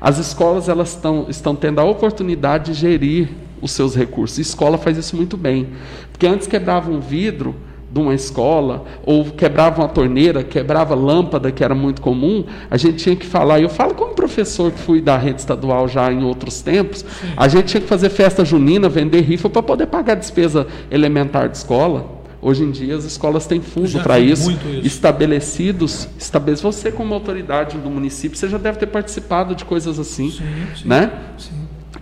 [0.01, 3.29] As escolas elas estão, estão tendo a oportunidade de gerir
[3.61, 4.37] os seus recursos.
[4.37, 5.69] A escola faz isso muito bem.
[6.11, 7.55] Porque antes quebrava um vidro
[7.91, 12.97] de uma escola, ou quebrava uma torneira, quebrava lâmpada, que era muito comum, a gente
[12.97, 16.61] tinha que falar, eu falo como professor que fui da rede estadual já em outros
[16.61, 17.03] tempos,
[17.35, 21.49] a gente tinha que fazer festa junina, vender rifa para poder pagar a despesa elementar
[21.49, 22.21] de escola.
[22.41, 24.81] Hoje em dia as escolas têm fundo para isso, isso.
[24.83, 26.75] estabelecidos, estabelecidos.
[26.75, 30.33] Você como autoridade do município, você já deve ter participado de coisas assim,
[30.83, 31.11] né?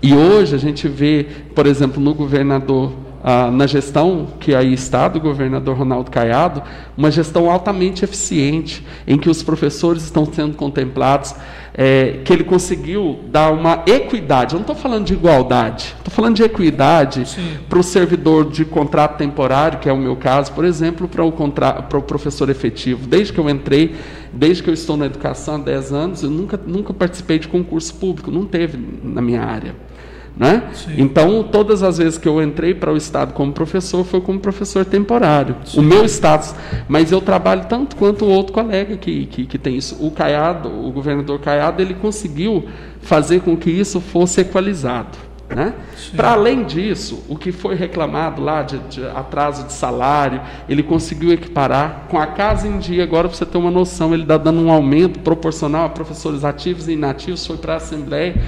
[0.02, 2.94] E hoje a gente vê, por exemplo, no governador,
[3.24, 6.64] ah, na gestão que aí está do governador Ronaldo Caiado,
[6.98, 11.36] uma gestão altamente eficiente, em que os professores estão sendo contemplados,
[11.74, 14.54] eh, que ele conseguiu dar uma equidade.
[14.54, 17.24] Eu não estou falando de igualdade, estou falando de equidade
[17.68, 21.32] para o servidor de contrato temporário, que é o meu caso, por exemplo, para o,
[21.32, 21.74] contra...
[21.74, 23.08] para o professor efetivo.
[23.08, 23.96] Desde que eu entrei,
[24.32, 27.94] desde que eu estou na educação há 10 anos, eu nunca, nunca participei de concurso
[27.96, 29.89] público, não teve na minha área.
[30.38, 30.64] Né?
[30.98, 34.86] Então, todas as vezes que eu entrei para o Estado como professor, foi como professor
[34.86, 35.56] temporário.
[35.76, 36.56] O meu status.
[36.88, 39.98] Mas eu trabalho tanto quanto o outro colega que, que, que tem isso.
[40.00, 42.66] O Caiado, o governador Caiado, ele conseguiu
[43.02, 45.30] fazer com que isso fosse equalizado.
[45.50, 45.74] Né?
[46.16, 51.34] Para além disso, o que foi reclamado lá de, de atraso de salário, ele conseguiu
[51.34, 53.04] equiparar com a casa em dia.
[53.04, 56.88] Agora, para você ter uma noção, ele está dando um aumento proporcional a professores ativos
[56.88, 57.46] e inativos.
[57.48, 58.40] Foi para a Assembleia,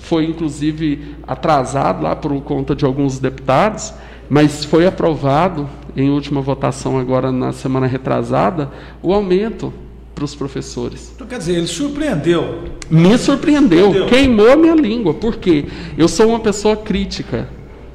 [0.00, 3.92] foi inclusive atrasado lá por conta de alguns deputados,
[4.28, 8.70] mas foi aprovado em última votação agora na semana retrasada
[9.02, 9.72] o aumento
[10.14, 11.12] para os professores.
[11.14, 12.64] Então, quer dizer, ele surpreendeu.
[12.90, 17.48] Me surpreendeu, queimou a minha língua, porque eu sou uma pessoa crítica.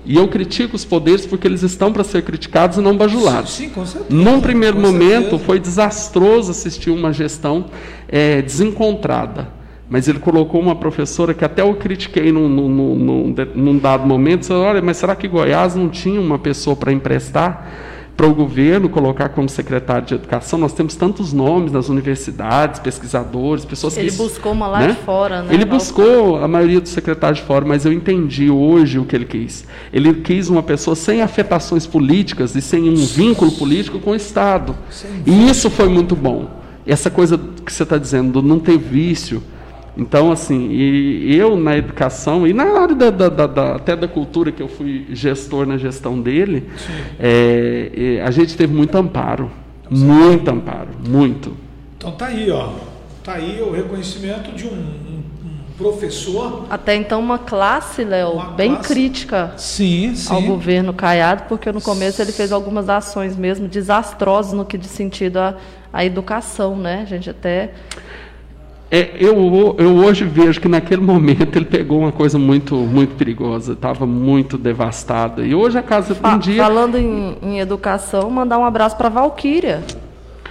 [0.06, 3.54] E eu critico os poderes porque eles estão para ser criticados e não bajulados.
[3.54, 4.14] Sim, com certeza.
[4.14, 5.44] Num primeiro momento, certeza.
[5.44, 7.66] foi desastroso assistir uma gestão
[8.08, 9.50] eh, desencontrada.
[9.90, 14.40] Mas ele colocou uma professora que até eu critiquei num, num- num- num dado momento.
[14.42, 17.72] Disse, Olha, mas será que Goiás não tinha uma pessoa para emprestar
[18.18, 20.58] para o governo colocar como secretário de educação?
[20.58, 24.18] Nós temos tantos nomes nas universidades, pesquisadores, pessoas Ele que.
[24.18, 25.54] buscou uma lá de fora, né?
[25.54, 29.26] Ele buscou a maioria dos secretários de fora, mas eu entendi hoje o que ele
[29.26, 29.66] quis.
[29.94, 34.76] Ele quis uma pessoa sem afetações políticas e sem um vínculo político com o Estado.
[35.28, 36.50] E isso foi muito bom.
[36.88, 39.44] Essa coisa que você está dizendo, do não ter vício.
[39.98, 44.08] Então, assim, e eu na educação, e na área da, da- da- da- até da
[44.08, 46.68] cultura, que eu fui gestor na gestão dele,
[47.20, 49.50] é, é, a gente teve muito amparo.
[49.90, 51.56] Muito amparo, muito.
[51.98, 52.70] Então tá aí, ó.
[53.24, 56.66] Tá aí o reconhecimento de um, um- um professor.
[56.70, 58.90] Até então uma classe, Léo, Uma bem classe.
[58.90, 60.34] crítica Sim, sim.
[60.34, 64.92] ao governo Caiado, porque no começo ele fez algumas ações mesmo desastrosas no que diz
[64.92, 65.56] sentido à,
[65.94, 67.02] à educação, né?
[67.04, 67.72] A gente até
[68.92, 73.74] É, eu, eu hoje vejo que naquele momento ele pegou uma coisa muito, muito perigosa,
[73.74, 75.44] estava muito devastada.
[75.44, 76.62] E hoje a casa Fa- um dia.
[76.64, 79.84] falando em, em educação, mandar um abraço para Valquíria.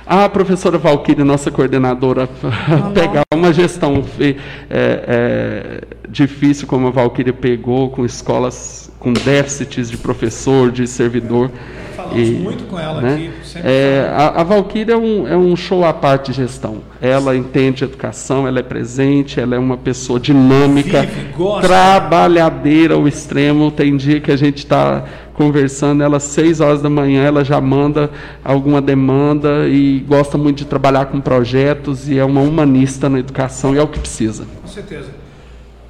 [0.07, 2.29] A professora Valquíria, nossa coordenadora,
[2.93, 4.37] pegar uma gestão eh,
[4.69, 11.51] eh, difícil como a Valquíria pegou, com escolas com déficits de professor, de servidor.
[11.95, 15.85] Falamos muito com ela aqui, sempre É, a, a Valquíria é um, é um show
[15.85, 16.79] à parte de gestão.
[17.01, 21.69] Ela entende educação, ela é presente, ela é uma pessoa dinâmica, Vive, gosta.
[21.69, 23.71] trabalhadeira ao extremo.
[23.71, 27.61] Tem dia que a gente está conversando, ela às seis horas da manhã, ela já
[27.61, 28.11] manda
[28.45, 33.75] alguma demanda e gosta muito de trabalhar com projetos e é uma humanista na educação
[33.75, 34.47] e é o que precisa.
[34.63, 35.24] Com certeza.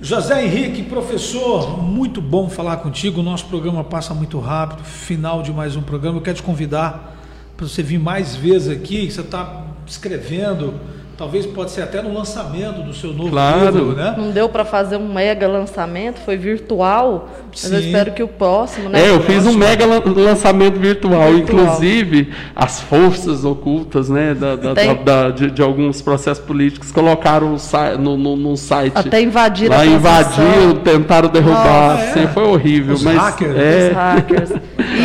[0.05, 3.21] José Henrique, professor, muito bom falar contigo.
[3.21, 4.85] O nosso programa passa muito rápido.
[4.85, 6.19] Final de mais um programa.
[6.19, 7.17] Eu quero te convidar
[7.57, 10.75] para você vir mais vezes aqui, você está escrevendo,
[11.17, 13.65] talvez pode ser até no lançamento do seu novo Claro.
[13.67, 14.15] livro, né?
[14.17, 17.29] Não deu para fazer um mega lançamento, foi virtual.
[17.51, 17.87] Mas eu Sim.
[17.87, 19.05] espero que o próximo, né?
[19.07, 21.65] É, eu fiz um mega lan- lançamento virtual, Virtual.
[21.65, 27.57] inclusive as forças ocultas, né, da, da- da- da- de, de alguns processos políticos colocaram
[28.01, 28.93] no, no, no- site.
[28.97, 32.11] Até invadiram Lá invadiram, tentaram derrubar, Ah, é?
[32.11, 34.51] assim, foi horrível, Os mas hackers, é, Os hackers.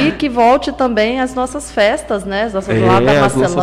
[0.07, 2.43] E que volte também as nossas festas, né?
[2.43, 3.55] As nossas É, lá da festas.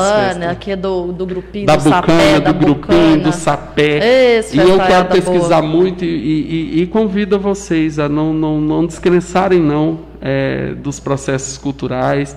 [0.51, 4.37] aqui é do, do grupinho, da do sapé, Bucana, do grupinho, do sapé.
[4.39, 5.73] Esse e eu quero pesquisar boa.
[5.73, 11.57] muito e, e- e convido vocês a não, não, não descrençarem não é, dos processos
[11.59, 12.37] culturais.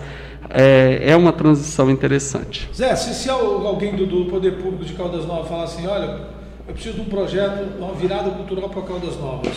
[0.52, 2.68] É, é uma transição interessante.
[2.76, 6.22] Zé, se, se al- alguém do, do Poder Público de Caldas Novas falar assim, olha,
[6.68, 9.54] eu preciso de um projeto, uma virada cultural para Caldas Novas.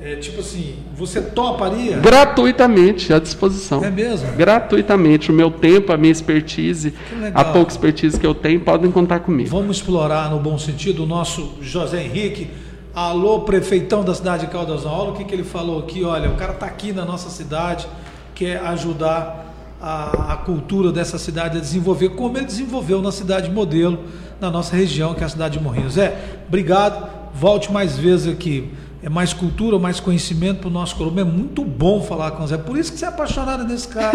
[0.00, 1.98] É, tipo assim, você toparia?
[1.98, 3.84] Gratuitamente à disposição.
[3.84, 4.32] É mesmo?
[4.36, 5.30] Gratuitamente.
[5.30, 6.94] O meu tempo, a minha expertise,
[7.34, 9.50] a pouca expertise que eu tenho, podem contar comigo.
[9.50, 12.48] Vamos explorar no bom sentido o nosso José Henrique.
[12.94, 15.14] Alô, prefeitão da cidade de Caldas Novas.
[15.14, 16.04] O que, que ele falou aqui.
[16.04, 17.86] Olha, o cara está aqui na nossa cidade,
[18.34, 19.46] quer ajudar
[19.80, 24.04] a, a cultura dessa cidade a desenvolver, como ele desenvolveu na cidade modelo,
[24.40, 25.94] na nossa região, que é a cidade de Morrinhos.
[25.94, 27.18] Zé, obrigado.
[27.34, 28.70] Volte mais vezes aqui.
[29.02, 31.20] É mais cultura, mais conhecimento para o nosso Corumba.
[31.20, 32.56] É muito bom falar com o Zé.
[32.58, 34.12] Por isso que você é apaixonado nesse cara.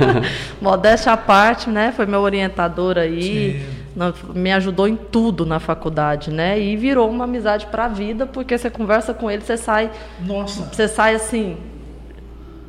[0.60, 1.92] Modéstia à parte, né?
[1.94, 3.60] Foi meu orientador aí.
[3.60, 3.84] Sim.
[3.94, 6.58] na- me ajudou em tudo na faculdade, né?
[6.58, 9.90] E virou uma amizade para a vida, porque você conversa com ele, você sai,
[10.26, 10.68] Nossa.
[10.72, 11.56] você sai assim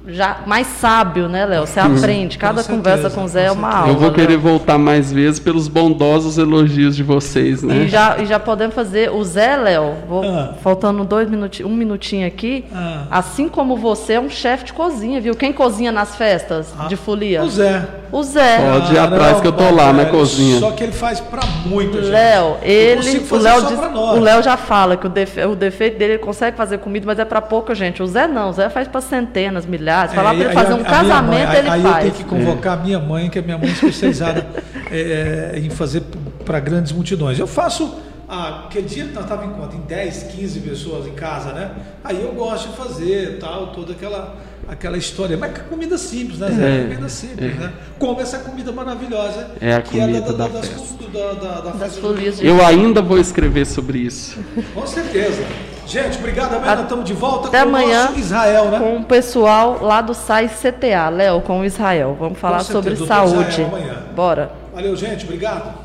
[0.08, 1.66] já mais sábio, né, Léo?
[1.66, 2.38] Você aprende.
[2.38, 3.82] Cada certeza, conversa com o Zé é com uma certeza.
[3.84, 3.94] aula.
[3.94, 4.40] Eu vou querer Léo.
[4.40, 7.84] voltar mais vezes pelos bondosos elogios de vocês, né?
[7.84, 10.54] E já, e já podemos fazer o Zé, Léo, vou- Ah.
[10.62, 12.66] faltando dois minutinhos, um minutinho aqui.
[12.74, 13.04] Ah.
[13.10, 15.36] Assim como você é um chefe de cozinha, viu?
[15.36, 17.44] Quem cozinha nas festas de folia?
[17.44, 17.86] O Zé.
[18.12, 18.60] O Zé.
[18.72, 20.60] Pode ir atrás que eu tô lá na cozinha.
[20.60, 22.12] Só que ele faz para muita gente.
[22.12, 23.80] Léo, ele, o Léo, diz-
[24.16, 27.20] o Léo já fala que o, defe- o defeito dele ele consegue fazer comida, mas
[27.20, 28.02] é para pouca gente.
[28.02, 29.95] O Zé não, o Zé faz para centenas, milhares.
[30.10, 31.86] Falar É, para ele aí fazer a- um casamento, mãe- ele aí, faz.
[31.86, 34.46] Aí eu tenho que convocar a minha mãe, que é minha mãe especializada
[34.92, 36.04] é, em fazer
[36.46, 37.40] para grandes multidões.
[37.40, 37.96] Eu faço.
[38.28, 39.76] Ah, aquele dia nós estávamos em quanto?
[39.76, 41.72] Em 10, 15 pessoas em casa, né?
[42.04, 44.36] Aí eu gosto de fazer tal, toda aquela,
[44.68, 45.38] aquela história.
[45.38, 46.80] Mas que comida simples, né, Zé?
[46.80, 47.72] É, comida simples, né?
[48.00, 51.04] Como essa comida maravilhosa É a que é comida da, da, da das, festa.
[51.14, 54.40] da, da, da Das folias Eu ainda vou escrever sobre isso.
[54.74, 55.44] Com certeza.
[55.86, 56.56] Gente, obrigado.
[56.56, 58.80] Amanhã estamos de volta Até com amanhã Israel, né?
[58.80, 62.16] Com o pessoal lá do SAI CTA, Léo, com o Israel.
[62.20, 63.64] Vamos falar sobre saúde.
[63.64, 63.98] amanhã.
[64.16, 64.52] Bora.
[64.74, 65.26] Valeu, gente.
[65.26, 65.84] Obrigado.